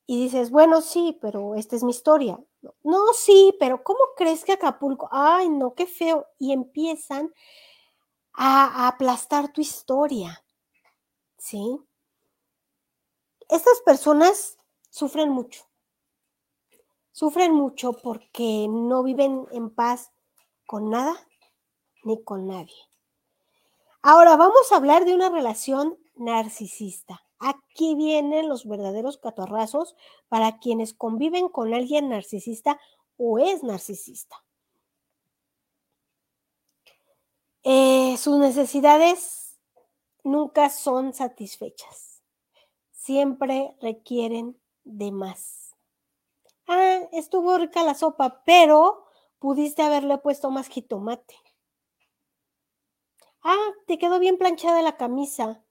[0.07, 2.39] Y dices, bueno, sí, pero esta es mi historia.
[2.83, 5.09] No, sí, pero ¿cómo crees que Acapulco?
[5.13, 6.27] Ay, no, qué feo.
[6.39, 7.33] Y empiezan
[8.33, 10.43] a, a aplastar tu historia.
[11.39, 11.79] ¿Sí?
[13.51, 14.57] Estas personas
[14.89, 15.68] sufren mucho.
[17.19, 20.13] Sufren mucho porque no viven en paz
[20.67, 21.17] con nada
[22.05, 22.77] ni con nadie.
[24.03, 27.21] Ahora vamos a hablar de una relación narcisista.
[27.41, 29.97] Aquí vienen los verdaderos catorrazos
[30.29, 32.79] para quienes conviven con alguien narcisista
[33.17, 34.37] o es narcisista.
[37.65, 39.59] Eh, sus necesidades
[40.23, 42.23] nunca son satisfechas.
[42.93, 45.68] Siempre requieren de más.
[46.69, 49.07] Ah, estuvo rica la sopa, pero
[49.41, 51.35] pudiste haberle puesto más jitomate.
[53.43, 55.65] Ah, te quedó bien planchada la camisa,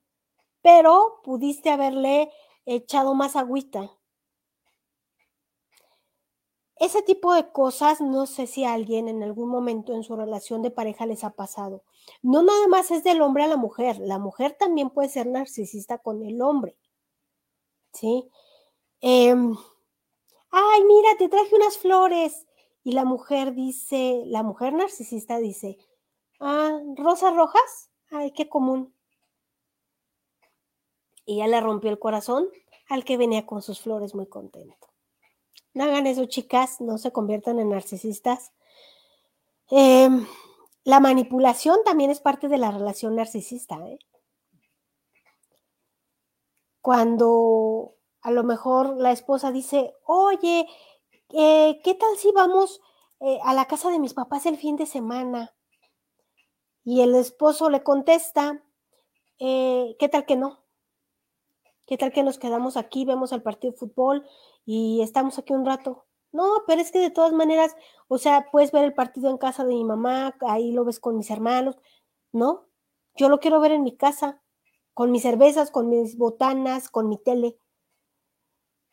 [0.62, 2.30] pero pudiste haberle
[2.66, 3.90] echado más agüita.
[6.76, 10.62] Ese tipo de cosas no sé si a alguien en algún momento en su relación
[10.62, 11.84] de pareja les ha pasado.
[12.22, 15.98] No nada más es del hombre a la mujer, la mujer también puede ser narcisista
[15.98, 16.76] con el hombre.
[17.92, 18.28] ¿Sí?
[19.00, 19.56] Em,
[20.50, 22.46] Ay, mira, te traje unas flores.
[22.84, 25.78] Y la mujer dice, la mujer narcisista dice,
[26.40, 28.94] ah, rosas rojas, ay, qué común.
[31.26, 32.48] Y ya le rompió el corazón
[32.88, 34.88] al que venía con sus flores muy contento.
[35.74, 38.52] No hagan eso, chicas, no se conviertan en narcisistas.
[39.70, 40.26] Em,
[40.84, 43.76] la manipulación también es parte de la relación narcisista.
[43.86, 43.98] ¿eh?
[46.80, 50.66] Cuando a lo mejor la esposa dice, oye,
[51.30, 52.80] eh, ¿qué tal si vamos
[53.20, 55.54] eh, a la casa de mis papás el fin de semana?
[56.84, 58.62] Y el esposo le contesta,
[59.38, 60.64] eh, ¿qué tal que no?
[61.86, 64.26] ¿Qué tal que nos quedamos aquí, vemos el partido de fútbol
[64.66, 66.06] y estamos aquí un rato?
[66.32, 67.74] No, pero es que de todas maneras,
[68.08, 71.16] o sea, puedes ver el partido en casa de mi mamá, ahí lo ves con
[71.16, 71.76] mis hermanos,
[72.32, 72.66] ¿no?
[73.16, 74.42] Yo lo quiero ver en mi casa,
[74.92, 77.58] con mis cervezas, con mis botanas, con mi tele.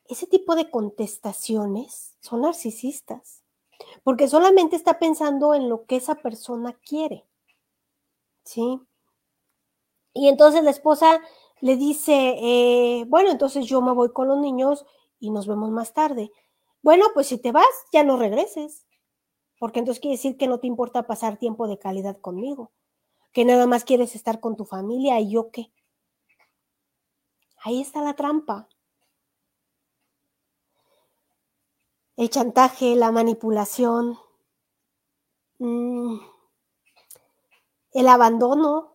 [0.08, 3.44] Ese tipo de contestaciones son narcisistas,
[4.04, 7.26] porque solamente está pensando en lo que esa persona quiere.
[8.44, 8.80] ¿Sí?
[10.14, 11.20] Y entonces la esposa
[11.60, 14.86] le dice, eh, bueno, entonces yo me voy con los niños
[15.20, 16.32] y nos vemos más tarde.
[16.82, 18.86] Bueno, pues si te vas, ya no regreses,
[19.60, 22.72] porque entonces quiere decir que no te importa pasar tiempo de calidad conmigo,
[23.34, 25.72] que nada más quieres estar con tu familia y yo qué.
[27.64, 28.70] Ahí está la trampa.
[32.18, 34.18] El chantaje, la manipulación,
[35.60, 36.18] mm,
[37.94, 38.94] el abandono,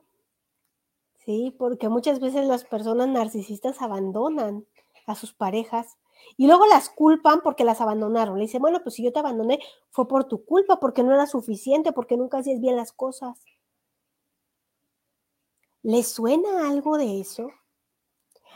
[1.24, 1.54] ¿sí?
[1.58, 4.66] Porque muchas veces las personas narcisistas abandonan
[5.06, 5.98] a sus parejas
[6.36, 8.36] y luego las culpan porque las abandonaron.
[8.38, 9.58] Le dicen, bueno, pues si yo te abandoné
[9.90, 13.38] fue por tu culpa, porque no era suficiente, porque nunca hacías bien las cosas.
[15.82, 17.50] ¿Les suena algo de eso?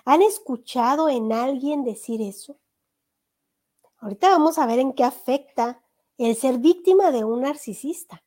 [0.06, 2.56] ¿Han escuchado en alguien decir eso?
[4.04, 5.82] Ahorita vamos a ver en qué afecta
[6.18, 8.22] el ser víctima de un narcisista.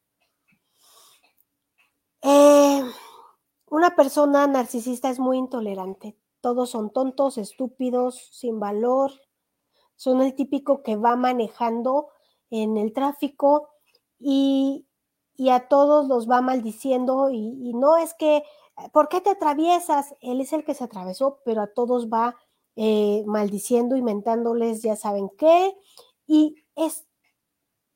[2.23, 2.81] Eh,
[3.69, 6.17] una persona narcisista es muy intolerante.
[6.41, 9.11] Todos son tontos, estúpidos, sin valor.
[9.95, 12.07] Son el típico que va manejando
[12.49, 13.69] en el tráfico
[14.17, 14.87] y,
[15.47, 18.41] a todos los va maldiciendo y, y, no es que,
[18.91, 20.15] ¿por qué te atraviesas?
[20.21, 22.35] Él es el que se atravesó, pero a todos va
[22.77, 25.75] eh, maldiciendo, inventándoles ya saben qué,
[26.27, 27.07] y es,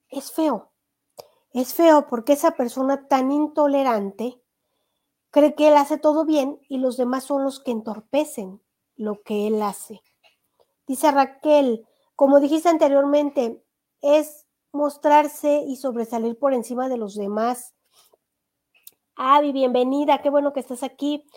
[0.09, 0.71] es feo.
[1.53, 4.41] Es feo porque esa persona tan intolerante
[5.29, 8.59] cree que él hace todo bien y los demás son los que entorpecen
[8.95, 10.01] lo que él hace.
[10.87, 13.63] Dice Raquel, como dijiste anteriormente,
[14.01, 17.75] es mostrarse y sobresalir por encima de los demás.
[19.15, 21.27] Avi, bienvenida, qué bueno que estás aquí.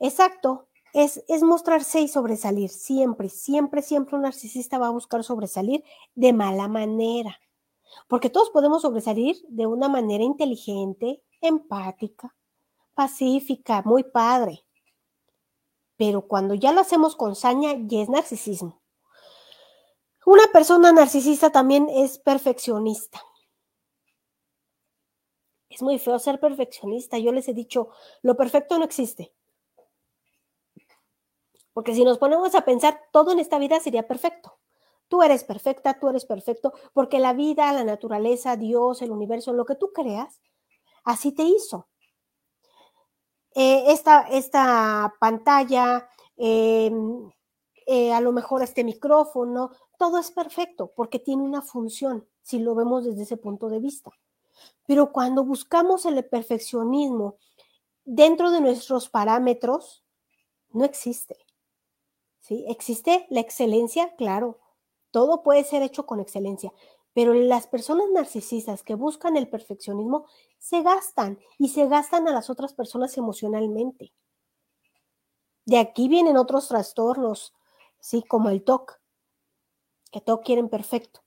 [0.00, 5.84] Exacto, es, es mostrarse y sobresalir, siempre, siempre, siempre un narcisista va a buscar sobresalir
[6.14, 7.38] de mala manera,
[8.08, 12.34] porque todos podemos sobresalir de una manera inteligente, empática,
[12.94, 14.64] pacífica, muy padre.
[15.96, 18.80] Pero cuando ya lo hacemos con saña, ya es narcisismo.
[20.26, 23.22] Una persona narcisista también es perfeccionista.
[25.68, 27.18] Es muy feo ser perfeccionista.
[27.18, 27.90] Yo les he dicho,
[28.22, 29.32] lo perfecto no existe.
[31.80, 34.58] Porque si nos ponemos a pensar, todo en esta vida sería perfecto.
[35.08, 39.64] Tú eres perfecta, tú eres perfecto, porque la vida, la naturaleza, Dios, el universo, lo
[39.64, 40.42] que tú creas,
[41.04, 41.88] así te hizo.
[43.54, 46.06] Eh, esta, esta, pantalla,
[46.36, 47.30] em,
[47.86, 52.74] eh, a lo mejor este micrófono, todo es perfecto porque tiene una función, si lo
[52.74, 54.10] vemos desde ese punto de vista.
[54.86, 57.38] Pero cuando buscamos el perfeccionismo
[58.04, 60.04] dentro de nuestros parámetros,
[60.72, 61.38] no existe.
[62.50, 64.14] ¿Existe la excelencia?
[64.16, 64.58] Claro,
[65.10, 66.72] todo puede ser hecho con excelencia,
[67.14, 70.26] pero las personas narcisistas que buscan el perfeccionismo
[70.58, 74.12] se gastan y se gastan a las otras personas emocionalmente.
[75.64, 77.54] De aquí vienen otros trastornos,
[78.00, 78.22] ¿sí?
[78.22, 79.00] como el TOC,
[80.10, 81.20] que todo quieren perfecto.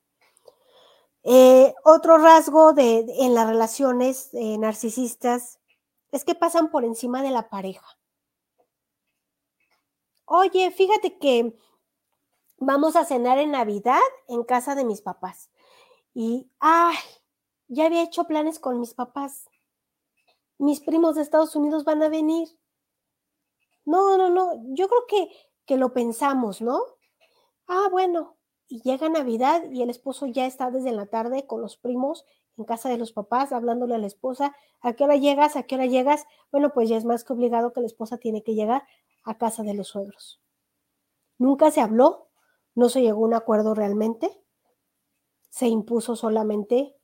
[1.24, 5.59] Eh, otro rasgo de, en las relaciones eh, narcisistas
[6.11, 7.97] es que pasan por encima de la pareja.
[10.36, 11.55] Oye, fíjate que
[12.57, 15.51] vamos a cenar en Navidad en casa de mis papás.
[16.15, 16.95] Y, ay,
[17.67, 19.47] ya había hecho planes con mis papás.
[20.57, 22.47] Mis primos de Estados Unidos van a venir.
[23.86, 25.29] No, no, no, yo creo que,
[25.67, 26.81] que lo pensamos, ¿no?
[27.67, 28.36] Ah, bueno,
[28.67, 32.25] y llega Navidad y el esposo ya está desde la tarde con los primos
[32.57, 35.55] en casa de los papás, hablándole a la esposa, ¿a qué hora llegas?
[35.55, 36.25] ¿A qué hora llegas?
[36.51, 38.84] Bueno, pues ya es más que obligado que la esposa tiene que llegar
[39.24, 40.41] a casa de los suegros.
[41.38, 42.30] Nunca se habló,
[42.76, 44.32] no se llegó a un acuerdo realmente,
[45.49, 46.95] se impuso solamente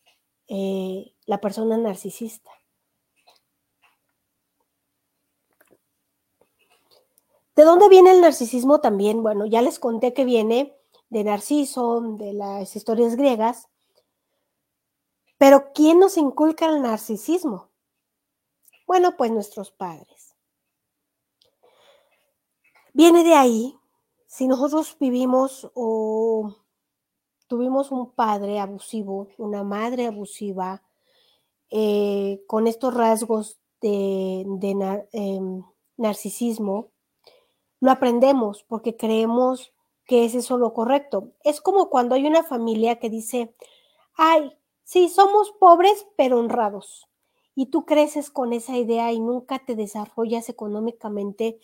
[0.47, 2.51] eh, la persona narcisista.
[7.55, 9.22] ¿De dónde viene el narcisismo también?
[9.22, 10.78] Bueno, ya les conté que viene
[11.09, 13.67] de Narciso, de las historias griegas,
[15.38, 17.70] pero ¿quién nos inculca el narcisismo?
[18.88, 20.28] Bueno, pues nuestros padres.
[22.94, 23.76] Viene de ahí,
[24.26, 26.56] si nosotros vivimos o
[27.48, 30.84] tuvimos un padre abusivo, una madre abusiva,
[31.70, 34.46] eh, con estos rasgos de,
[35.12, 35.64] em,
[35.98, 36.90] narcisismo,
[37.80, 39.74] lo aprendemos porque creemos
[40.06, 41.32] que es eso lo correcto.
[41.44, 43.54] Es como cuando hay una familia que dice,
[44.16, 47.08] ay, sí, somos pobres pero honrados.
[47.56, 51.60] Y tú creces con esa idea y nunca te desarrollas económicamente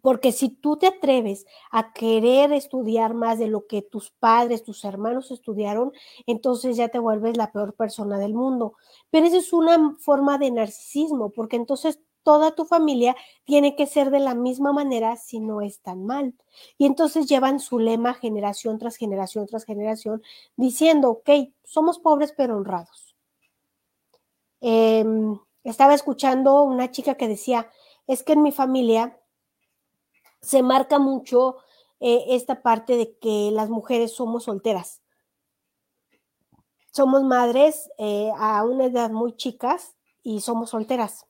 [0.00, 4.84] porque si tú te atreves a querer estudiar más de lo que tus padres, tus
[4.84, 5.92] hermanos estudiaron,
[6.26, 8.74] entonces ya te vuelves la peor persona del mundo.
[9.10, 14.10] Pero esa es una forma de narcisismo, porque entonces toda tu familia tiene que ser
[14.10, 16.34] de la misma manera si no es tan mal.
[16.78, 20.22] Y entonces llevan su lema generación tras generación tras generación
[20.56, 21.30] diciendo, ok,
[21.64, 23.16] somos pobres pero honrados.
[24.60, 27.68] Em, estaba escuchando una chica que decía,
[28.06, 29.18] es que en mi familia
[30.42, 31.56] se marca mucho
[32.00, 35.00] eh, esta parte de que las mujeres somos solteras.
[36.90, 41.26] Somos madres eh, a una edad muy chicas y somos solteras.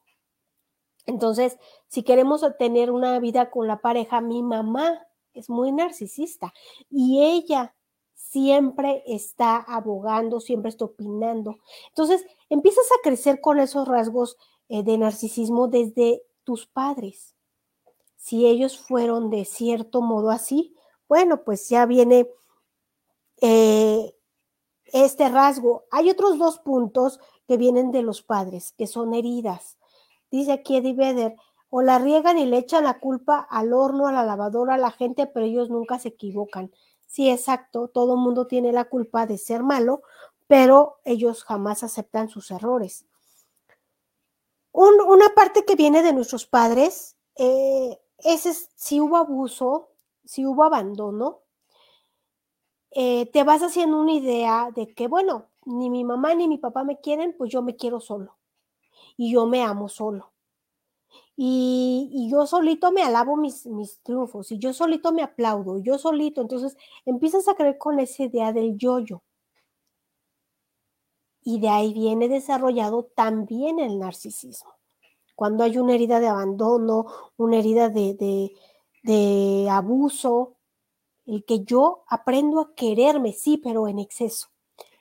[1.07, 1.59] Entonces,
[1.89, 6.53] si queremos tener una vida con la pareja, mi mamá es muy narcisista
[6.91, 7.75] y ella
[8.15, 11.59] siempre está abogando, siempre está opinando.
[11.89, 14.39] Entonces, empiezas a crecer con esos rasgos
[14.69, 17.37] eh, de narcisismo desde tus padres
[18.23, 20.77] si ellos fueron de cierto modo así,
[21.09, 22.31] bueno, pues ya viene
[23.41, 24.15] eh,
[24.85, 25.87] este rasgo.
[25.91, 27.19] Hay otros dos puntos
[27.49, 29.77] que vienen de los padres, que son heridas.
[30.31, 31.35] Dice aquí Eddie Vedder,
[31.69, 34.93] o la riegan y le echan la culpa al horno, a la lavadora, a la
[34.93, 36.71] gente, pero ellos nunca se equivocan.
[37.09, 40.03] Sí, exacto, todo mundo tiene la culpa de ser malo,
[40.47, 43.05] pero ellos jamás aceptan sus errores.
[44.71, 49.91] una parte que viene de nuestros padres eh, ese si hubo abuso,
[50.25, 51.41] si hubo abandono,
[52.91, 56.85] eh, te vas haciendo una idea de que, bueno, ni mi mamá ni mi papá
[56.85, 58.39] me quieren, pues yo me quiero solo.
[59.17, 60.33] Y yo me amo solo.
[61.37, 66.41] Y, yo solito me alabo mis, mis triunfos y yo solito me aplaudo, yo solito.
[66.43, 69.23] Entonces empiezas a creer con esa idea del yo-yo.
[71.45, 74.82] Y de ahí viene desarrollado también el narcisismo
[75.35, 77.07] cuando hay una herida de abandono,
[77.37, 78.53] una herida de,
[79.71, 80.57] abuso,
[81.27, 84.49] el que yo aprendo a quererme, sí, pero en exceso.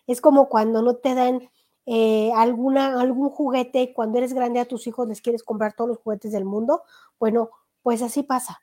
[0.07, 1.49] Es como cuando no te dan
[1.85, 5.97] eh, alguna, algún juguete, cuando eres grande a tus hijos les quieres comprar todos los
[5.99, 6.83] juguetes del mundo.
[7.19, 7.49] Bueno,
[7.81, 8.61] pues así pasa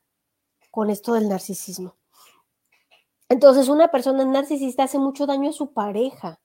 [0.70, 1.96] con esto del narcisismo.
[3.28, 6.40] Entonces, una persona narcisista hace mucho daño a su pareja,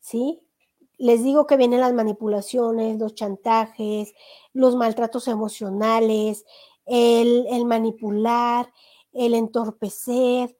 [0.00, 0.42] ¿sí?
[1.02, 4.14] Les digo que vienen las manipulaciones, los chantajes,
[4.52, 6.44] los maltratos emocionales,
[6.86, 8.72] el, manipular,
[9.12, 10.56] el entorpecer,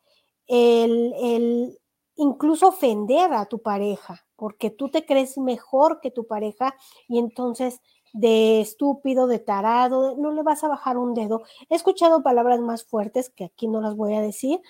[0.48, 1.78] el, el,
[2.16, 6.74] incluso ofender a tu pareja, porque tú te crees mejor que tu pareja
[7.06, 7.80] y entonces
[8.12, 11.42] de estúpido, de tarado, no le vas a bajar un dedo.
[11.68, 14.60] He escuchado palabras más fuertes que aquí no las voy a decir,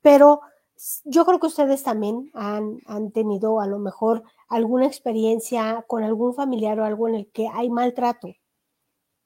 [0.00, 0.42] pero
[1.04, 6.80] yo creo que ustedes también han, tenido a lo mejor alguna experiencia con algún familiar
[6.80, 8.28] o algo en el que hay maltrato.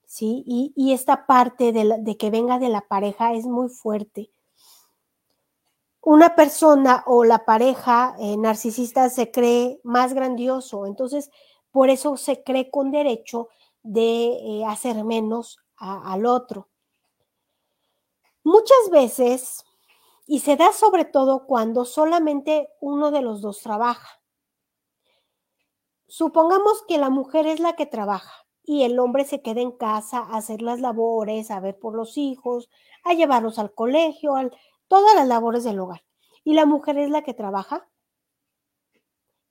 [0.05, 0.45] ¿Sí?
[0.47, 4.31] Y, esta parte de, que venga de la pareja es muy fuerte.
[6.03, 11.31] Una persona o la pareja eh, narcisista se cree más grandioso, entonces
[11.71, 13.49] por eso se cree con derecho
[13.83, 16.69] de eh, hacer menos al otro.
[18.45, 19.65] Muchas veces,
[20.27, 24.22] y se da sobre todo cuando solamente uno de los dos trabaja.
[26.13, 30.19] Supongamos que la mujer es la que trabaja y el hombre se queda en casa
[30.19, 32.69] a hacer las labores, a ver por los hijos,
[33.03, 34.51] a llevarlos al colegio, a
[34.89, 36.05] todas las labores del hogar.
[36.45, 37.89] Y la mujer es la que trabaja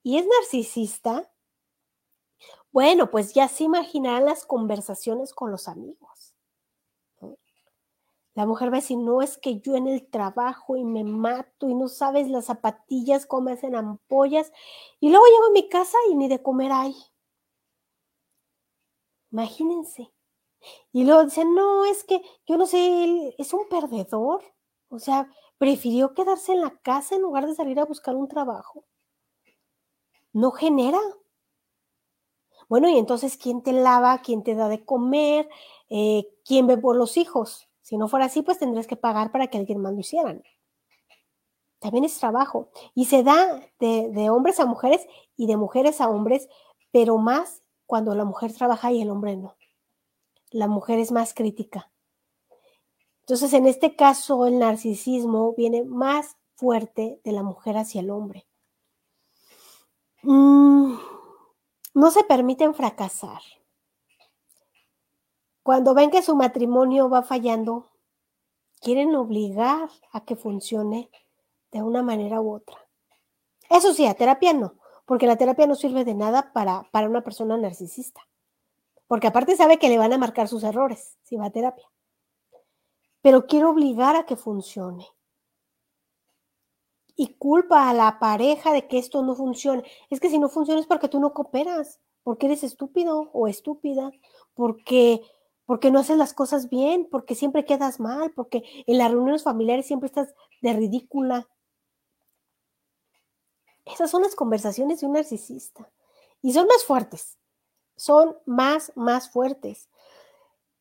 [0.03, 1.31] y es narcisista,
[2.71, 6.10] bueno, pues ya se imaginarán las conversaciones con los amigos.
[8.41, 11.69] La mujer va a decir, no es que yo en el trabajo y me mato
[11.69, 14.51] y no sabes las zapatillas cómo hacen ampollas
[14.99, 16.95] y luego llego a mi casa y ni de comer hay.
[19.31, 20.11] Imagínense.
[20.91, 24.43] Y luego dicen, no, es que yo no sé, él es un perdedor.
[24.89, 28.85] O sea, prefirió quedarse en la casa en lugar de salir a buscar un trabajo.
[30.33, 30.99] No genera.
[32.67, 34.19] Bueno, y entonces, ¿quién te lava?
[34.23, 35.47] ¿Quién te da de comer?
[35.89, 37.70] Eh, ¿Quién ve por los hijos?
[37.91, 40.41] Si no fuera así, pues tendrías que pagar para que alguien más lo hicieran.
[41.79, 42.69] También es trabajo.
[42.95, 46.47] Y se da de, de hombres a mujeres y de mujeres a hombres,
[46.91, 49.57] pero más cuando la mujer trabaja y el hombre no.
[50.51, 51.91] La mujer es más crítica.
[53.23, 58.47] Entonces, en este caso, el narcisismo viene más fuerte de la mujer hacia el hombre.
[60.23, 60.95] Mm,
[61.93, 63.41] no se permiten fracasar.
[65.63, 67.91] Cuando ven que su matrimonio va fallando,
[68.81, 71.09] quieren obligar a que funcione
[71.71, 72.77] de una manera u otra.
[73.69, 77.23] Eso sí, a terapia no, porque la terapia no sirve de nada para, para una
[77.23, 78.27] persona narcisista.
[79.07, 81.89] Porque aparte sabe que le van a marcar sus errores si va a terapia.
[83.21, 85.05] Pero quiere obligar a que funcione
[87.15, 89.83] y culpa a la pareja de que esto no funcione.
[90.09, 94.11] Es que si no funciona es porque tú no cooperas, porque eres estúpido o estúpida,
[94.55, 95.21] porque
[95.71, 99.85] porque no haces las cosas bien, porque siempre quedas mal, porque en las reuniones familiares
[99.85, 101.47] siempre estás de ridícula.
[103.85, 105.89] Esas son las conversaciones de un narcisista.
[106.41, 107.37] Y son más fuertes,
[107.95, 109.87] son más, más fuertes.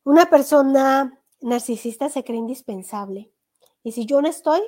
[0.03, 3.30] Una persona narcisista se cree indispensable.
[3.84, 4.61] Y si yo no estoy,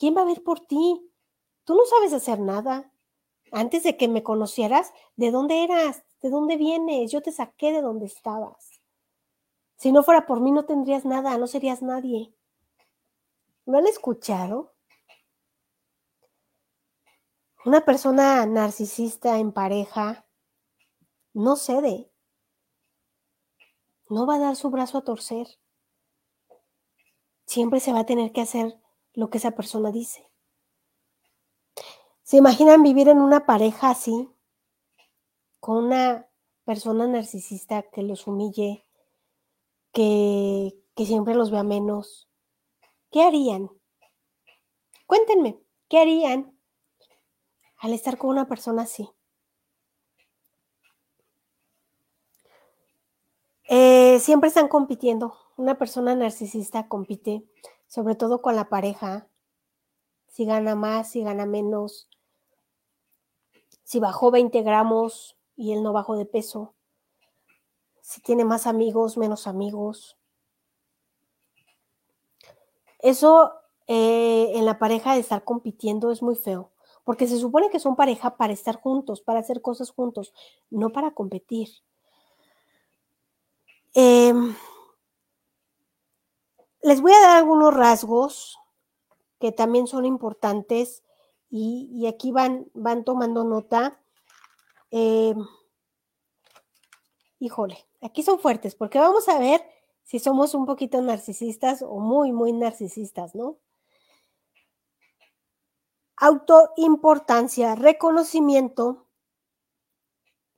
[0.00, 1.12] ¿Quién va a ver por ti?
[1.64, 2.90] Tú no sabes hacer nada.
[3.52, 6.02] Antes de que me conocieras, ¿de dónde eras?
[6.22, 7.12] ¿De dónde vienes?
[7.12, 8.69] Yo te saqué de donde estabas.
[9.80, 12.34] Si no fuera por mí, no tendrías nada, no serías nadie.
[13.64, 14.74] ¿No han escuchado?
[17.64, 20.26] Una persona narcisista en pareja
[21.32, 22.12] no cede.
[24.10, 25.46] No va a dar su brazo a torcer.
[27.46, 28.78] Siempre se va a tener que hacer
[29.14, 30.30] lo que esa persona dice.
[32.22, 34.28] ¿Se imaginan vivir en una pareja así,
[35.58, 36.28] con una
[36.66, 38.86] persona narcisista que los humille,
[39.92, 42.28] que, siempre los vea menos?
[43.10, 43.70] ¿Qué harían?
[45.06, 46.56] Cuéntenme, ¿qué harían
[47.78, 49.08] al estar con una persona así?
[53.64, 55.36] Eh, siempre están compitiendo.
[55.56, 57.44] Una persona narcisista compite
[57.90, 59.26] sobre todo con la pareja,
[60.28, 62.08] si gana más, si gana menos,
[63.82, 66.76] si bajó 20 gramos y él no bajó de peso,
[68.10, 70.18] si tiene más amigos, menos amigos.
[72.98, 73.52] Eso
[73.86, 76.72] eh, en la pareja de estar compitiendo es muy feo,
[77.04, 80.34] porque se supone que son pareja para estar juntos, para hacer cosas juntos,
[80.70, 81.68] no para competir.
[83.94, 84.34] Eh,
[86.82, 88.58] les voy a dar algunos rasgos
[89.38, 91.04] que también son importantes
[91.48, 94.00] y, aquí van, van tomando nota.
[94.90, 95.36] Eh,
[97.38, 99.62] híjole, aquí son fuertes porque vamos a ver
[100.04, 103.58] si somos un poquito narcisistas o muy, muy narcisistas, ¿no?
[106.16, 109.06] Autoimportancia, reconocimiento.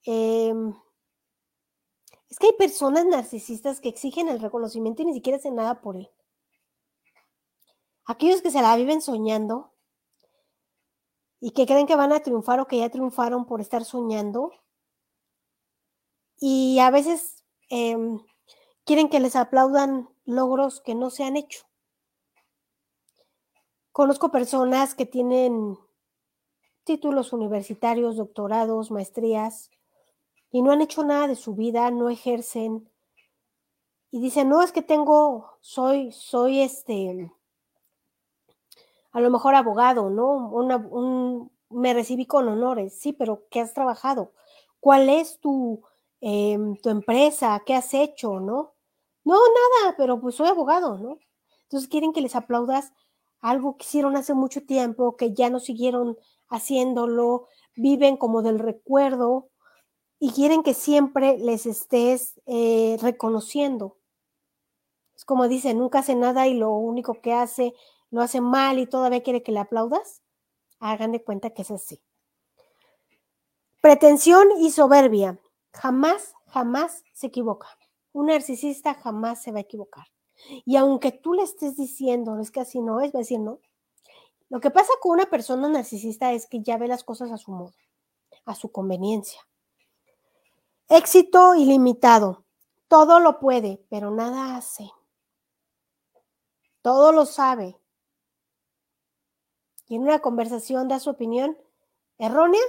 [0.05, 0.74] Em,
[2.28, 5.97] es que hay personas narcisistas que exigen el reconocimiento y ni siquiera hacen nada por
[5.97, 6.11] él.
[8.07, 9.72] Aquellos que se la viven soñando
[11.40, 14.51] y que creen que van a triunfar o que ya triunfaron por estar soñando
[16.45, 18.18] y a veces em,
[18.84, 21.62] quieren que les aplaudan logros que no se han hecho.
[23.93, 25.78] Conozco personas que tienen
[26.82, 29.70] títulos universitarios, doctorados, maestrías,
[30.51, 32.90] y no han hecho nada de su vida, no ejercen.
[34.11, 37.30] Y dicen, no, es que tengo, soy, soy este,
[39.12, 40.49] a lo mejor abogado, ¿no?
[40.49, 44.32] un, me recibí con honores, sí, pero ¿qué has trabajado?
[44.80, 45.84] ¿Cuál es tu,
[46.23, 47.62] em, tu empresa?
[47.66, 48.75] ¿Qué has hecho, no?
[49.25, 51.18] No, nada, pero pues soy abogado, ¿no?
[51.64, 52.93] Entonces quieren que les aplaudas
[53.41, 56.16] algo que hicieron hace mucho tiempo, que ya no siguieron
[56.49, 59.51] haciéndolo, viven como del recuerdo
[60.18, 63.99] y quieren que siempre les estés eh, reconociendo.
[65.16, 67.75] Es como dice, nunca hace nada y lo único que hace
[68.11, 70.23] lo hace mal y todavía quiere que le aplaudas.
[70.79, 72.01] Hagan de cuenta que es así.
[73.81, 75.41] Pretensión y soberbia.
[75.73, 77.68] Jamás, jamás se equivoca.
[78.12, 80.07] Un narcisista jamás se va a equivocar.
[80.64, 83.61] Y aunque tú le estés diciendo, es que así no es, va a decir no.
[84.49, 87.53] Lo que pasa con una persona narcisista es que ya ve las cosas a su
[87.53, 87.73] modo,
[88.45, 89.41] a su conveniencia.
[90.89, 92.45] Éxito ilimitado.
[92.87, 94.91] Todo lo puede, pero nada hace.
[96.83, 97.79] Todo lo sabe.
[99.87, 101.57] Y en una conversación da su opinión
[102.18, 102.61] errónea,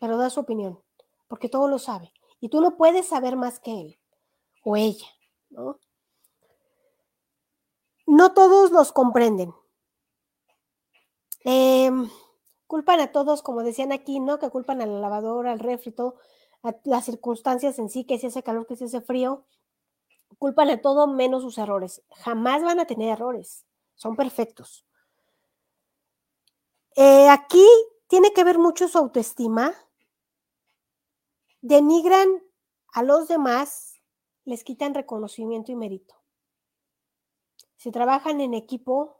[0.00, 0.80] pero da su opinión,
[1.26, 2.12] porque todo lo sabe.
[2.44, 3.98] Y tú no puedes saber más que él
[4.64, 5.06] o ella,
[5.48, 5.78] ¿no?
[8.06, 9.54] No todos los comprenden.
[11.42, 12.06] Em,
[12.66, 14.38] culpan a todos, como decían aquí, ¿no?
[14.38, 15.94] Que culpan a la lavadora, al refri,
[16.62, 19.46] a las circunstancias en sí, que si hace calor, que si hace frío.
[20.38, 22.02] Culpan a todo menos sus errores.
[22.10, 23.64] Jamás van a tener errores.
[23.94, 24.84] Son perfectos.
[26.94, 27.66] Eh, aquí
[28.06, 29.74] tiene que ver mucho su autoestima.
[31.66, 32.28] Denigran
[32.92, 34.02] a los demás,
[34.44, 36.14] les quitan reconocimiento y mérito.
[37.76, 39.16] Si trabajan en equipo,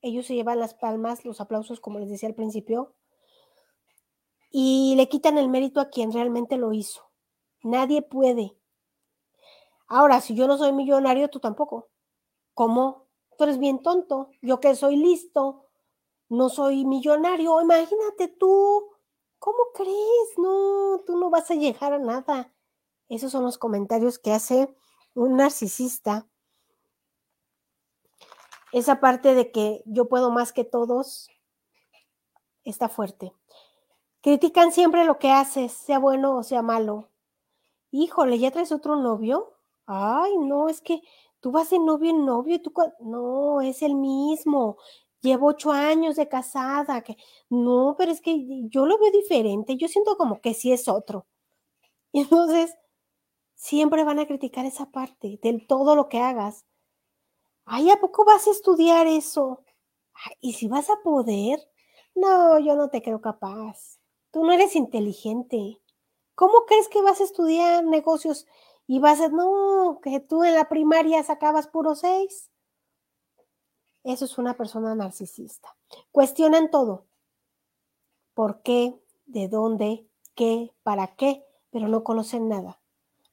[0.00, 2.94] ellos se llevan las palmas, los aplausos, como les decía al principio,
[4.52, 7.10] y le quitan el mérito a quien realmente lo hizo.
[7.64, 8.56] Nadie puede.
[9.88, 11.88] Ahora, si yo no soy millonario, tú tampoco.
[12.54, 13.08] ¿Cómo?
[13.36, 14.30] Tú eres bien tonto.
[14.42, 15.66] Yo que soy listo,
[16.28, 17.60] no soy millonario.
[17.60, 18.89] Imagínate tú.
[19.40, 20.38] ¿Cómo crees?
[20.38, 22.52] No, tú no vas a llegar a nada.
[23.08, 24.72] Esos son los comentarios que hace
[25.14, 26.28] un narcisista
[28.72, 31.28] esa parte de que yo puedo más que todos
[32.64, 33.32] está fuerte.
[34.20, 37.08] Critican siempre lo que haces, sea bueno o sea malo.
[37.90, 39.54] Híjole, ¿ya traes otro novio?
[39.86, 41.00] Ay, no, es que
[41.40, 42.72] tú vas de novio en novio y tú...
[43.00, 44.76] No, es el mismo.
[45.22, 47.02] Llevo ocho años de casada.
[47.02, 47.16] Que...
[47.50, 49.76] No, pero es que yo lo veo diferente.
[49.76, 51.26] Yo siento como que sí es otro.
[52.12, 52.74] Y entonces,
[53.54, 56.64] siempre van a criticar esa parte del todo lo que hagas.
[57.66, 59.62] Ay, ¿a poco vas a estudiar eso?
[60.40, 61.60] ¿Y si vas a poder?
[62.14, 63.98] No, yo no te creo capaz.
[64.30, 65.80] Tú no eres inteligente.
[66.34, 68.46] ¿Cómo crees que vas a estudiar negocios
[68.86, 69.28] y vas a...
[69.28, 72.50] No, que tú en la primaria sacabas puro seis?
[74.04, 75.76] Eso es una persona narcisista.
[76.10, 77.06] Cuestionan todo.
[78.34, 78.98] ¿Por qué?
[79.26, 80.06] ¿De dónde?
[80.34, 80.72] ¿Qué?
[80.82, 81.44] ¿Para qué?
[81.70, 82.80] Pero no conocen nada.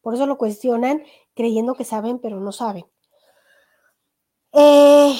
[0.01, 1.03] Por eso lo cuestionan
[1.33, 2.85] creyendo que saben, pero no saben.
[4.51, 5.17] Eh,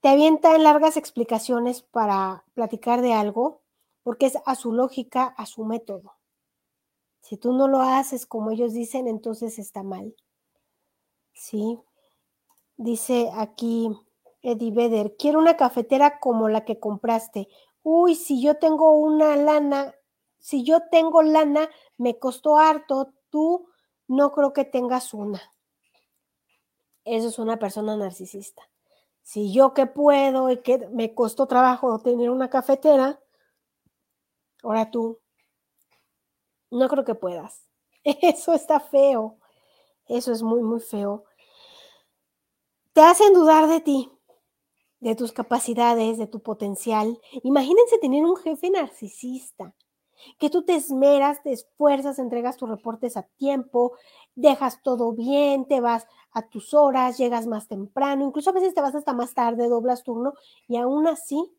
[0.00, 3.60] te avientan largas explicaciones para platicar de algo,
[4.02, 6.14] porque es a su lógica, a su método.
[7.20, 10.16] Si tú no lo haces como ellos dicen, entonces está mal.
[11.32, 11.78] ¿Sí?
[12.76, 13.90] Dice aquí
[14.42, 17.48] Eddie Vedder, quiero una cafetera como la que compraste.
[17.82, 19.94] Uy, si yo tengo una lana,
[20.38, 23.68] si yo tengo lana, me costó harto, tú
[24.08, 25.40] no creo que tengas una.
[27.04, 28.62] Eso es una persona narcisista.
[29.22, 33.20] Si yo que puedo y que me costó trabajo tener una cafetera,
[34.62, 35.20] ahora tú,
[36.70, 37.68] no creo que puedas.
[38.04, 39.38] Eso está feo.
[40.08, 41.24] Eso es muy, muy feo.
[42.92, 44.10] Te hacen dudar de ti,
[45.02, 47.20] de tus capacidades, de tu potencial.
[47.42, 49.74] Imagínense tener un jefe narcisista
[50.38, 53.96] que tú te esmeras, te esfuerzas, entregas tus reportes a tiempo,
[54.36, 58.80] dejas todo bien, te vas a tus horas, llegas más temprano, incluso a veces te
[58.80, 60.34] vas hasta más tarde, doblas turno
[60.68, 61.52] y aún así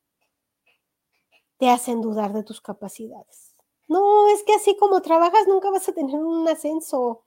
[1.57, 3.57] te hacen dudar de tus capacidades.
[3.89, 7.23] No, es que así como trabajas nunca vas a tener un ascenso.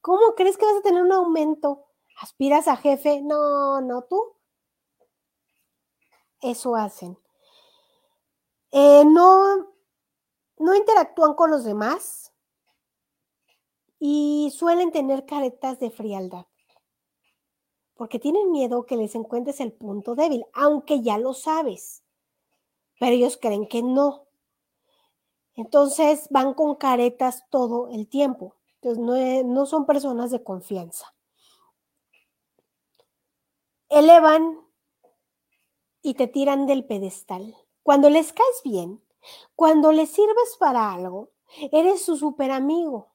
[0.00, 1.84] ¿Cómo crees que vas a tener un aumento?
[2.20, 3.22] ¿Aspiras a jefe?
[3.22, 4.39] No, no, tú.
[6.40, 7.18] Eso hacen.
[8.72, 9.74] Eh, no,
[10.58, 12.30] no interactúan con los demás,
[14.00, 16.46] y suelen tener caretas de frialdad,
[17.94, 22.02] porque tienen miedo que les encuentres el punto débil, aunque ya lo sabes,
[22.98, 24.26] pero ellos creen que no.
[25.54, 28.56] Entonces van con caretas todo el tiempo.
[28.80, 31.14] Entonces no, no son personas de confianza.
[33.90, 34.58] Elevan
[36.02, 37.56] y te tiran del pedestal.
[37.82, 39.02] Cuando les caes bien,
[39.54, 41.30] cuando les sirves para algo,
[41.72, 43.08] eres su super amigo.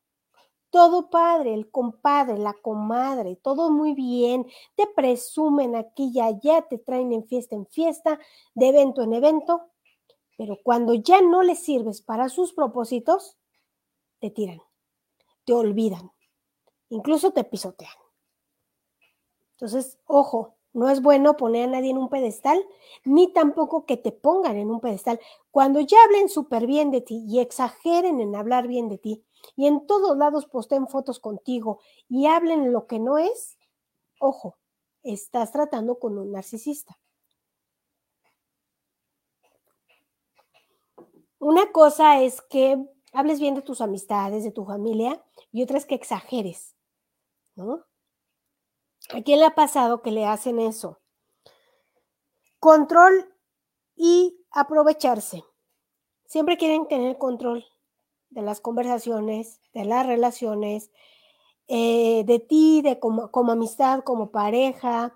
[0.69, 4.45] Todo padre, el compadre, la comadre, todo muy bien.
[4.75, 8.19] Te presumen aquí y allá, te traen en fiesta en fiesta,
[8.53, 9.69] de evento en evento.
[10.37, 13.37] Pero cuando ya no les sirves para sus propósitos,
[14.19, 14.61] te tiran,
[15.45, 16.11] te olvidan,
[16.89, 17.93] incluso te pisotean.
[19.51, 22.63] Entonces, ojo, no es bueno poner a nadie en un pedestal,
[23.05, 25.21] ni tampoco que te pongan en un pedestal.
[25.49, 29.23] Cuando ya hablen súper bien de ti y exageren en hablar bien de ti,
[29.55, 33.57] y en todos lados posteen fotos contigo y hablen lo que no es,
[34.19, 34.57] ojo,
[35.01, 36.99] estás tratando con un narcisista.
[41.39, 45.23] Una cosa es que hables bien de tus amistades, de tu familia,
[45.53, 46.75] y otra es que exageres,
[47.55, 47.85] ¿no?
[49.13, 50.99] ¿A quién le ha pasado que le hacen eso?
[52.59, 53.33] Control
[53.95, 55.43] y aprovecharse.
[56.25, 57.65] Siempre quieren tener control
[58.29, 60.91] de las conversaciones, de las relaciones,
[61.67, 65.15] eh, de ti, de como, como amistad, como pareja,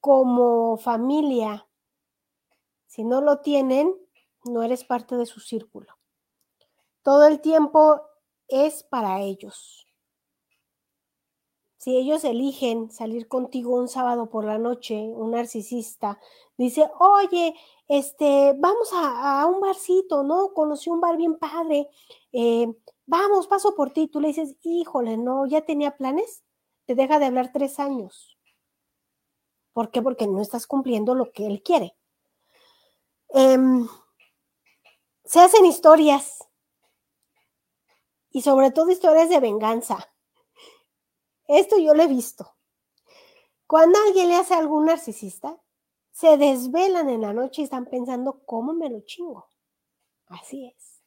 [0.00, 1.66] como familia.
[2.86, 3.94] Si no lo tienen,
[4.44, 5.98] no eres parte de su círculo.
[7.02, 8.00] Todo el tiempo
[8.48, 9.87] es para ellos.
[11.78, 16.18] Si ellos eligen salir contigo un sábado por la noche, un narcisista,
[16.56, 17.54] dice, oye,
[17.86, 20.52] este, vamos a, un barcito, ¿no?
[20.54, 21.88] Conocí un bar bien padre,
[22.32, 22.66] eh,
[23.06, 24.08] vamos, paso por ti.
[24.08, 26.42] Tú le dices, híjole, no, ya tenía planes,
[26.84, 28.36] te deja de hablar tres años.
[29.72, 30.02] ¿Por qué?
[30.02, 31.96] Porque no estás cumpliendo lo que él quiere.
[33.28, 33.86] Em,
[35.24, 36.38] se hacen historias
[38.30, 40.08] y sobre todo historias de venganza.
[41.48, 42.54] Esto yo lo he visto.
[43.66, 45.58] Cuando alguien le hace algún narcisista,
[46.10, 49.46] se desvelan en la noche y están pensando, ¿cómo me lo chingo?
[50.26, 51.02] Así es.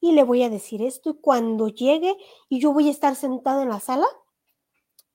[0.00, 2.16] Y le voy a decir esto y cuando llegue
[2.48, 4.06] y yo voy a estar sentado en la sala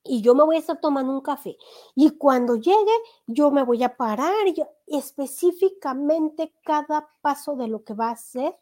[0.02, 1.56] y yo me voy a estar tomando un café.
[1.94, 2.94] Y cuando llegue,
[3.26, 8.58] yo me voy a parar y específicamente cada paso de lo que va a hacer,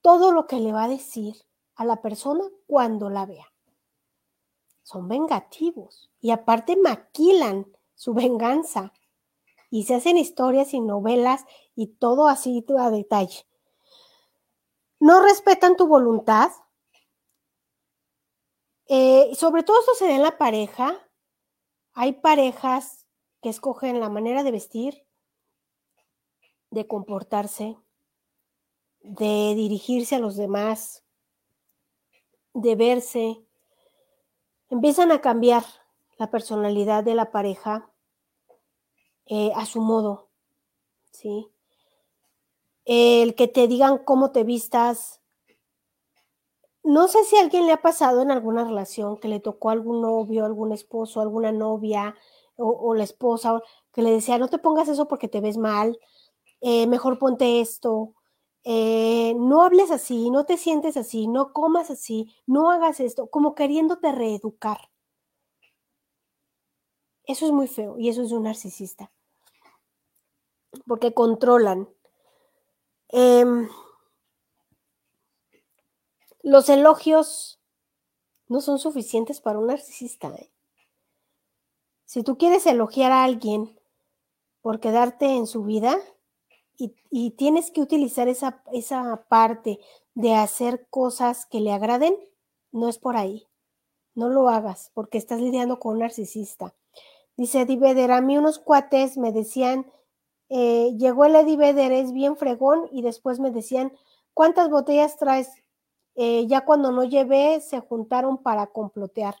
[0.00, 1.36] todo lo que le va a decir
[1.76, 3.53] a la persona cuando la vea
[4.84, 8.92] son vengativos y aparte maquilan su venganza
[9.70, 13.44] y se hacen historias y novelas y todo así a detalle.
[15.00, 16.52] No respetan tu voluntad.
[18.86, 20.94] Eh, sobre todo esto se da en la pareja.
[21.94, 23.06] Hay parejas
[23.40, 25.06] que escogen la manera de vestir,
[26.70, 27.76] de comportarse,
[29.00, 31.04] de dirigirse a los demás,
[32.52, 33.44] de verse,
[34.74, 35.62] empiezan a cambiar
[36.18, 37.92] la personalidad de la pareja
[39.26, 40.30] eh, a su modo,
[41.12, 41.48] ¿sí?
[42.84, 45.22] El que te digan cómo te vistas.
[46.82, 50.02] No sé si a alguien le ha pasado en alguna relación que le tocó algún
[50.02, 52.16] novio, algún esposo, alguna novia
[52.56, 53.62] o, la esposa
[53.92, 55.98] que le decía, no te pongas eso porque te ves mal,
[56.60, 58.12] eh, mejor ponte esto,
[58.64, 63.54] eh, no hables así, no te sientes así, no comas así, no hagas esto, como
[63.54, 64.90] queriéndote reeducar.
[67.26, 69.12] Eso es muy feo y eso es un narcisista,
[70.86, 71.88] porque controlan.
[73.08, 73.68] Em,
[76.42, 77.60] los elogios
[78.48, 80.28] no son suficientes para un narcisista.
[80.28, 80.50] ¿eh?
[82.06, 83.78] Si tú quieres elogiar a alguien
[84.62, 85.98] por quedarte en su vida,
[86.76, 89.78] y, tienes que utilizar esa, esa parte
[90.14, 92.16] de hacer cosas que le agraden,
[92.72, 93.46] no es por ahí.
[94.14, 96.74] No lo hagas porque estás lidiando con un narcisista.
[97.36, 99.86] Dice Eddie Vedder, a mí unos cuates me decían,
[100.48, 103.92] eh, llegó el Eddie Vedder, es bien fregón, y después me decían,
[104.34, 105.50] ¿cuántas botellas traes?
[106.14, 109.34] Eh, ya cuando no llevé, se juntaron para complotear.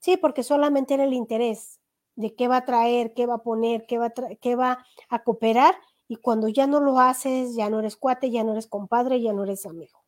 [0.00, 1.80] Sí, porque solamente era el interés
[2.16, 5.74] de qué va a traer, qué va a poner, qué va qué va a cooperar,
[6.08, 9.34] y cuando ya no lo haces, ya no eres cuate, ya no eres compadre, ya
[9.34, 10.02] no eres amigo.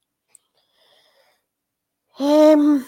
[2.19, 2.83] Em,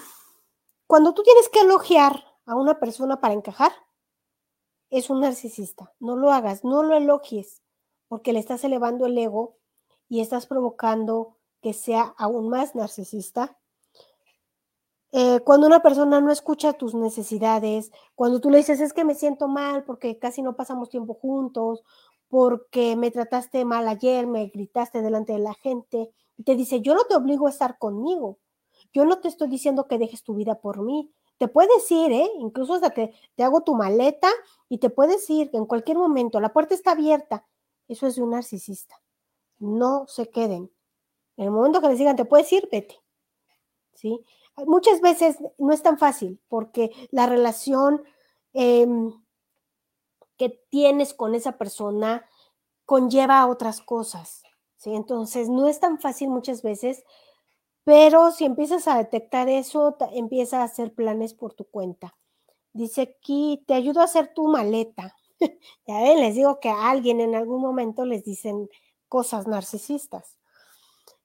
[0.86, 3.72] cuando tú tienes que elogiar a una persona para encajar,
[4.90, 5.92] es un narcisista.
[6.00, 7.62] No lo hagas, no lo elogies,
[8.08, 9.56] porque le estás elevando el ego
[10.08, 13.58] y estás provocando que sea aún más narcisista.
[15.12, 19.14] Eh, cuando una persona no escucha tus necesidades, cuando tú le dices, es que me
[19.14, 21.82] siento mal porque casi no pasamos tiempo juntos,
[22.32, 26.94] porque me trataste mal ayer, me gritaste delante de la gente, y te dice, yo
[26.94, 28.38] no te obligo a estar conmigo,
[28.94, 32.30] yo no te estoy diciendo que dejes tu vida por mí, te puedes ir, ¿eh?
[32.38, 34.30] incluso hasta te, te hago tu maleta
[34.70, 37.46] y te puedes ir en cualquier momento, la puerta está abierta,
[37.86, 38.98] eso es de un narcisista,
[39.58, 40.72] no se queden,
[41.36, 42.98] en el momento que les digan, te puedes ir, vete,
[43.92, 44.24] ¿sí?
[44.64, 48.02] Muchas veces no es tan fácil porque la relación
[48.54, 49.21] em,
[50.36, 52.26] que tienes con esa persona
[52.84, 54.42] conlleva otras cosas,
[54.76, 54.94] ¿sí?
[54.94, 57.04] Entonces no es tan fácil muchas veces,
[57.84, 62.16] pero si empiezas a detectar eso, empieza a hacer planes por tu cuenta.
[62.72, 65.16] Dice aquí, te ayudo a hacer tu maleta.
[65.86, 68.68] ya ven, les digo que a alguien en algún momento les dicen
[69.08, 70.38] cosas narcisistas.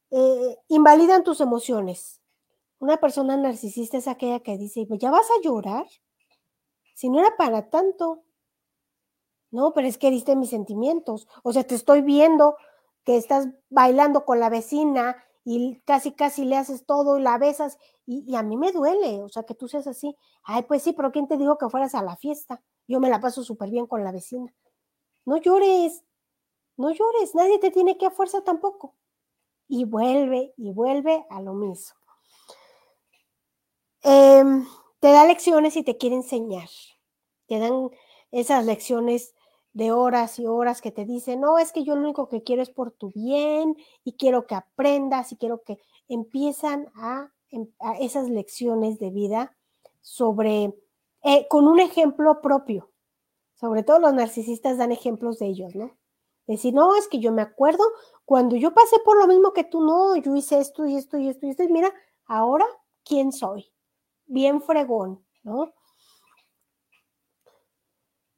[0.10, 2.22] Eh, invalidan tus emociones.
[2.80, 5.88] Una persona narcisista es aquella que dice, ¿ya vas a llorar?
[6.94, 8.24] Si no era para tanto.
[9.52, 11.28] No, pero es que heriste mis sentimientos.
[11.44, 12.58] O sea, te estoy viendo
[13.04, 17.78] que estás bailando con la vecina y casi, casi le haces todo y la besas
[18.06, 19.24] y, a mí me duele.
[19.24, 20.16] O sea, que tú seas así.
[20.44, 22.62] Ay, pues sí, pero ¿quién te dijo que fueras a la fiesta?
[22.88, 24.54] Yo me la paso súper bien con la vecina.
[25.26, 26.04] No llores,
[26.78, 28.96] no llores, nadie te tiene que a fuerza tampoco.
[29.68, 31.96] Y vuelve y vuelve a lo mismo.
[34.04, 34.66] Em,
[35.00, 36.70] te da lecciones y te quiere enseñar.
[37.48, 37.90] Te dan
[38.32, 39.34] esas lecciones
[39.78, 42.64] de horas y horas que te dicen, no, es que yo lo único que quiero
[42.64, 47.68] es por tu bien y quiero que aprendas y quiero que empiezan a, em,
[48.00, 49.56] esas lecciones de vida
[50.02, 50.74] sobre,
[51.24, 52.90] eh, con un ejemplo propio.
[53.56, 55.96] Sobre todo los narcisistas dan ejemplos de ellos, ¿no?
[56.48, 57.84] Decir, no, es que yo me acuerdo
[58.26, 61.30] cuando yo pasé por lo mismo que tú, no, yo hice esto y esto y
[61.30, 61.94] esto y esto, y mira,
[62.26, 62.66] ahora,
[63.04, 63.72] ¿quién soy?
[64.28, 65.74] bien fregón, ¿no?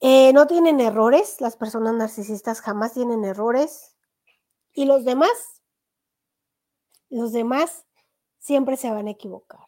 [0.02, 3.96] Eh, no tienen errores, las personas narcisistas jamás tienen errores.
[4.74, 5.32] Y los demás,
[7.10, 7.86] los demás
[8.38, 9.60] siempre se van a equivocar.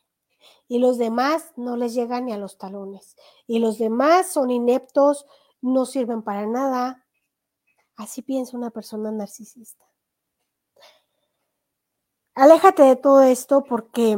[0.67, 3.17] Y los demás no les llegan ni a los talones.
[3.45, 5.25] Y los demás son ineptos,
[5.59, 7.05] no sirven para nada.
[7.97, 9.85] Así piensa una persona narcisista.
[12.33, 14.17] Aléjate de todo esto porque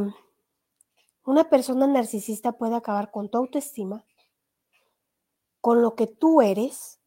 [1.24, 4.04] una persona narcisista puede acabar con tu autoestima,
[5.64, 7.00] con lo que tú eres.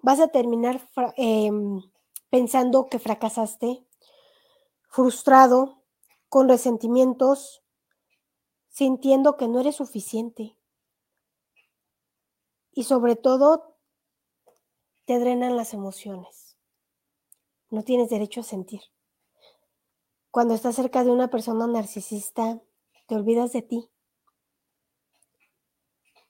[0.00, 0.80] Vas a terminar
[1.16, 1.82] em,
[2.30, 3.84] pensando que fracasaste,
[4.88, 5.82] frustrado,
[6.28, 7.64] con resentimientos,
[8.68, 10.56] sintiendo que no eres suficiente.
[12.70, 13.74] Y sobre todo,
[15.04, 16.56] te drenan las emociones.
[17.70, 18.82] No tienes derecho a sentir.
[20.30, 22.62] Cuando estás cerca de una persona narcisista,
[23.08, 23.90] te olvidas de ti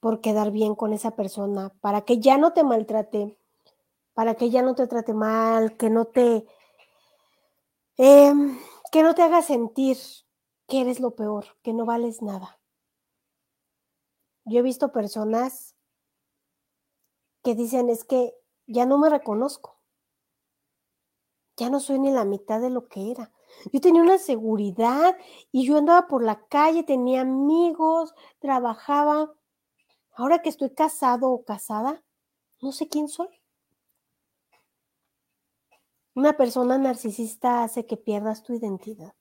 [0.01, 3.39] por quedar bien con esa persona, para que ya no te maltrate,
[4.15, 6.47] para que ya no te trate mal, que no te,
[7.97, 8.59] em,
[8.93, 9.97] que no te haga sentir
[10.67, 12.59] que eres lo peor, que no vales nada.
[14.45, 15.75] Yo he visto personas
[17.43, 18.35] que dicen es que
[18.67, 19.79] ya no me reconozco,
[21.57, 23.33] ya no soy ni la mitad de lo que era.
[23.73, 25.17] Yo tenía una seguridad
[25.51, 29.35] y yo andaba por la calle, tenía amigos, trabajaba.
[30.19, 32.03] Ahora que estoy casado o casada,
[32.61, 33.29] no sé quién soy.
[36.13, 39.15] Una persona narcisista hace que pierdas tu identidad,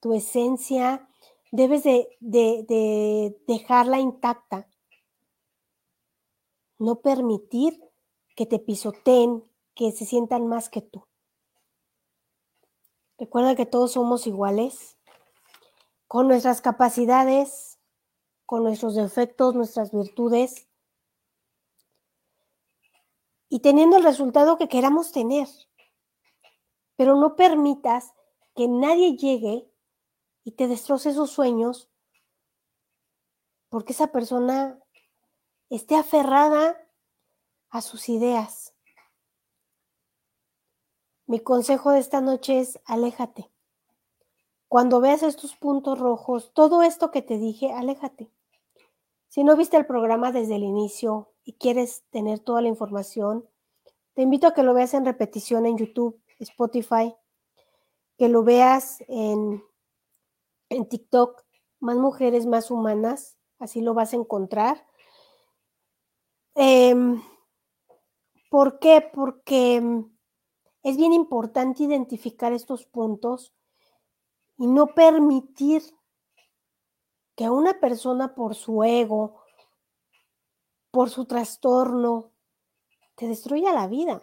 [0.00, 1.06] tu esencia,
[1.52, 4.66] debes de, de dejarla intacta.
[6.78, 7.78] No permitir
[8.34, 11.06] que te pisoteen, que se sientan más que tú.
[13.18, 14.96] Recuerda que todos somos iguales,
[16.08, 17.75] con nuestras capacidades,
[18.46, 20.68] con nuestros defectos, nuestras virtudes,
[23.48, 25.48] y teniendo el resultado que queramos tener.
[26.96, 28.14] Pero no permitas
[28.54, 29.70] que nadie llegue
[30.44, 31.90] y te destroce esos sueños
[33.68, 34.78] porque esa persona
[35.68, 36.76] esté aferrada
[37.68, 38.74] a sus ideas.
[41.26, 43.50] Mi consejo de esta noche es aléjate.
[44.68, 48.30] Cuando veas estos puntos rojos, todo esto que te dije, aléjate.
[49.36, 53.46] Si no viste el programa desde el inicio y quieres tener toda la información,
[54.14, 57.14] te invito a que lo veas en repetición en YouTube, Spotify,
[58.16, 59.62] que lo veas en,
[60.70, 61.44] en TikTok,
[61.80, 64.86] más mujeres, más humanas, así lo vas a encontrar.
[66.54, 67.22] Em,
[68.48, 69.06] ¿Por qué?
[69.12, 70.02] Porque
[70.82, 73.52] es bien importante identificar estos puntos
[74.56, 75.82] y no permitir
[77.36, 79.40] que una persona por su ego,
[80.90, 82.32] por su trastorno,
[83.14, 84.22] te destruya la vida.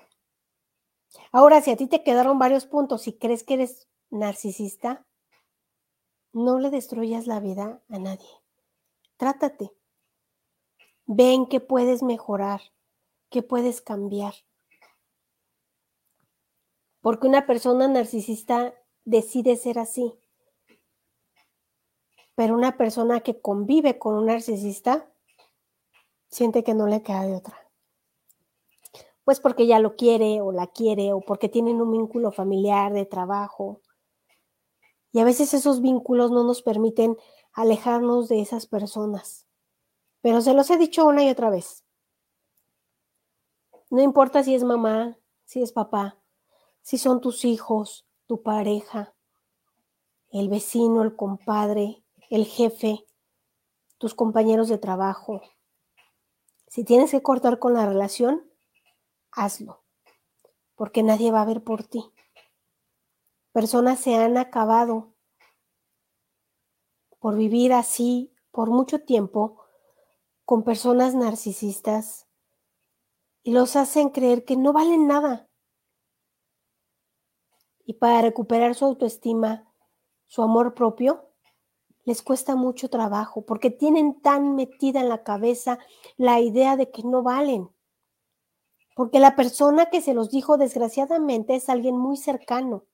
[1.31, 5.05] Ahora, si a ti te quedaron varios puntos y crees que eres narcisista,
[6.33, 8.29] no le destruyas la vida a nadie.
[9.17, 9.71] Trátate.
[11.05, 12.61] Ven que puedes mejorar,
[13.29, 14.33] que puedes cambiar.
[17.01, 18.73] Porque una persona narcisista
[19.05, 20.17] decide ser así.
[22.35, 25.09] Pero una persona que convive con un narcisista
[26.29, 27.57] siente que no le queda de otra.
[29.23, 33.05] Pues porque ya lo quiere o la quiere o porque tienen un vínculo familiar de
[33.05, 33.81] trabajo.
[35.11, 37.17] Y a veces esos vínculos no nos permiten
[37.53, 39.47] alejarnos de esas personas.
[40.21, 41.85] Pero se los he dicho una y otra vez.
[43.89, 46.19] No importa si es mamá, si es papá,
[46.81, 49.13] si son tus hijos, tu pareja,
[50.31, 52.02] el vecino, el compadre,
[52.33, 53.05] el jefe,
[53.99, 55.43] tus compañeros de trabajo.
[56.67, 58.51] Si tienes que cortar con la relación,
[59.29, 59.83] hazlo,
[60.73, 62.03] porque nadie va a ver por ti.
[63.51, 65.13] Personas se han acabado
[67.19, 69.63] por vivir así por mucho tiempo
[70.43, 72.25] con personas narcisistas
[73.43, 75.51] y los hacen creer que no valen nada.
[77.85, 79.71] Y para recuperar su autoestima,
[80.25, 81.29] su amor propio,
[82.05, 85.79] les cuesta mucho trabajo porque tienen tan metida en la cabeza
[86.17, 87.69] la idea de que no valen.
[88.95, 92.85] Porque la persona que se los dijo desgraciadamente es alguien muy cercano.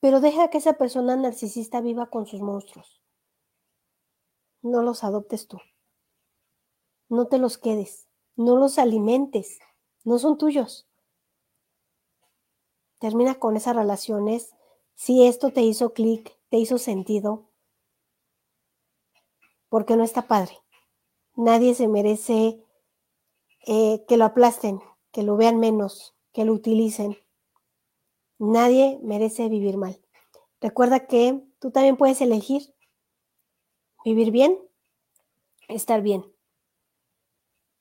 [0.00, 3.02] Pero deja que esa persona narcisista viva con sus monstruos.
[4.62, 5.58] No los adoptes tú.
[7.08, 8.08] No te los quedes.
[8.36, 9.58] No los alimentes.
[10.04, 10.88] No son tuyos.
[12.98, 14.54] Termina con esas relaciones
[14.94, 17.48] si esto te hizo clic, te hizo sentido,
[19.68, 20.58] porque no está padre.
[21.36, 22.62] Nadie se merece
[23.66, 24.80] eh, que lo aplasten,
[25.12, 27.16] que lo vean menos, que lo utilicen.
[28.38, 30.00] Nadie merece vivir mal.
[30.60, 32.74] Recuerda que tú también puedes elegir
[34.04, 34.58] vivir bien,
[35.68, 36.24] estar bien.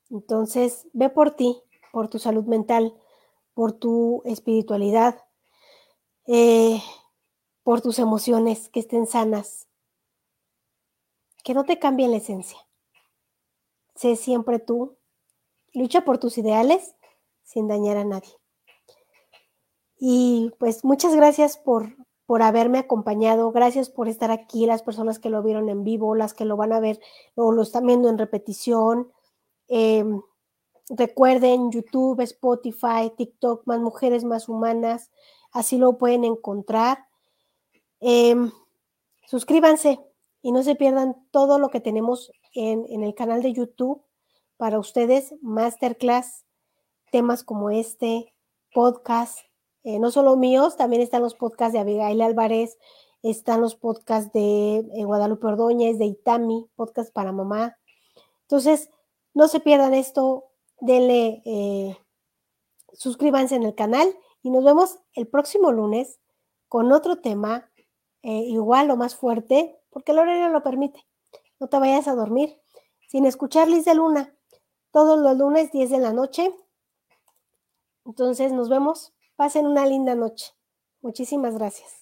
[0.10, 1.62] Entonces, ve por ti,
[1.92, 2.96] por tu salud mental,
[3.54, 5.24] por tu espiritualidad,
[6.28, 6.82] eh,
[7.64, 9.68] por tus emociones, que estén sanas,
[11.44, 12.60] que no te cambien la esencia.
[13.96, 14.98] Sé siempre tú,
[15.74, 16.96] lucha por tus ideales
[17.44, 18.30] sin dañar a nadie.
[19.98, 21.96] Y pues muchas gracias por,
[22.26, 26.34] por haberme acompañado, gracias por estar aquí, las personas que lo vieron en vivo, las
[26.34, 27.02] que lo van a ver
[27.36, 29.12] o lo están viendo en repetición.
[29.68, 30.22] Em,
[30.90, 35.12] recuerden YouTube, Spotify, TikTok, más mujeres, más humanas,
[35.52, 37.09] así lo pueden encontrar.
[38.00, 38.52] Em,
[39.28, 40.00] suscríbanse
[40.42, 44.04] y no se pierdan todo lo que tenemos en, el canal de YouTube
[44.58, 46.46] para ustedes, masterclass,
[47.12, 48.34] temas como este,
[48.74, 49.40] podcast,
[49.84, 52.78] eh, no solo míos, también están los podcasts de Abigail Álvarez,
[53.22, 57.78] están los podcasts de eh, Guadalupe Ordóñez, de Itami, podcast para mamá.
[58.42, 58.90] Entonces,
[59.34, 60.46] no se pierdan esto,
[60.80, 61.98] denle, eh,
[62.94, 66.20] suscríbanse en el canal y nos vemos el próximo lunes
[66.68, 67.69] con otro tema
[68.24, 71.06] eh, igual o más fuerte, porque el horario lo permite.
[71.60, 72.60] No te vayas a dormir
[73.08, 74.36] sin escuchar Liz de Luna.
[74.92, 76.54] Todos los lunes, 10 de la noche.
[78.06, 79.14] Entonces nos vemos.
[79.36, 80.54] Pasen una linda noche.
[81.02, 81.99] Muchísimas gracias.